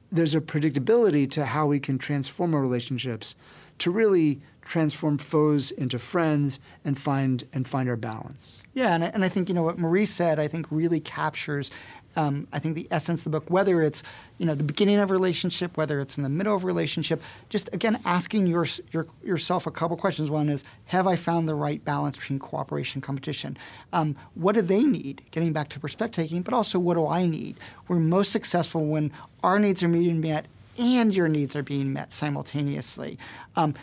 there's 0.10 0.34
a 0.34 0.42
predictability 0.42 1.30
to 1.32 1.46
how 1.46 1.66
we 1.68 1.80
can 1.80 1.98
transform 1.98 2.54
our 2.54 2.62
relationships 2.62 3.36
to 3.80 3.92
really 3.92 4.42
transform 4.62 5.18
foes 5.18 5.72
into 5.72 6.00
friends 6.00 6.60
and 6.84 7.00
find 7.00 7.48
and 7.54 7.68
find 7.68 7.90
our 7.90 7.96
balance. 7.96 8.62
Yeah, 8.74 8.96
and 8.96 9.04
I, 9.04 9.08
and 9.08 9.24
I 9.24 9.30
think 9.30 9.50
you 9.50 9.56
know 9.56 9.64
what 9.64 9.78
Maurice 9.78 10.12
said. 10.12 10.40
I 10.40 10.48
think 10.48 10.68
really 10.72 11.00
captures 11.00 11.72
um, 12.16 12.48
I 12.52 12.60
think 12.60 12.76
the 12.76 12.88
essence 12.90 13.26
of 13.26 13.32
the 13.32 13.40
book, 13.40 13.50
whether 13.50 13.82
it's 13.82 14.02
you 14.40 14.46
know 14.46 14.56
the 14.56 14.64
beginning 14.64 15.00
of 15.00 15.12
a 15.12 15.14
relationship, 15.14 15.78
whether 15.78 16.00
it's 16.00 16.18
in 16.18 16.24
the 16.24 16.30
middle 16.30 16.56
of 16.56 16.64
a 16.64 16.68
relationship, 16.68 17.22
just 17.50 17.72
again 17.74 18.00
asking 18.06 18.48
your, 18.48 18.66
your 18.92 19.06
yourself 19.24 19.68
a 19.68 19.72
couple 19.72 19.96
questions. 19.96 20.32
One 20.32 20.50
is, 20.50 20.64
have 20.88 21.06
I 21.06 21.16
found 21.16 21.48
the 21.48 21.56
right 21.56 21.84
balance 21.84 22.18
between 22.18 22.40
cooperation 22.40 22.98
and 22.98 23.04
competition? 23.04 23.58
Um, 23.94 24.16
what 24.34 24.56
do 24.56 24.62
they 24.62 24.84
need? 24.84 25.22
Getting 25.32 25.54
back 25.54 25.70
to 25.70 25.80
perspective 25.80 26.16
taking, 26.16 26.42
but 26.42 26.54
also 26.54 26.80
what 26.80 26.96
do 26.96 27.08
I 27.08 27.26
need? 27.26 27.58
We're 27.88 28.00
most 28.00 28.32
successful 28.32 28.86
when 28.86 29.12
our 29.44 29.60
needs 29.60 29.84
are 29.84 29.88
being 29.88 30.22
met 30.22 30.46
and 30.78 31.16
your 31.16 31.28
needs 31.28 31.56
are 31.56 31.64
being 31.64 31.94
met 31.94 32.14
simultaneously. 32.14 33.18
Um, 33.56 33.76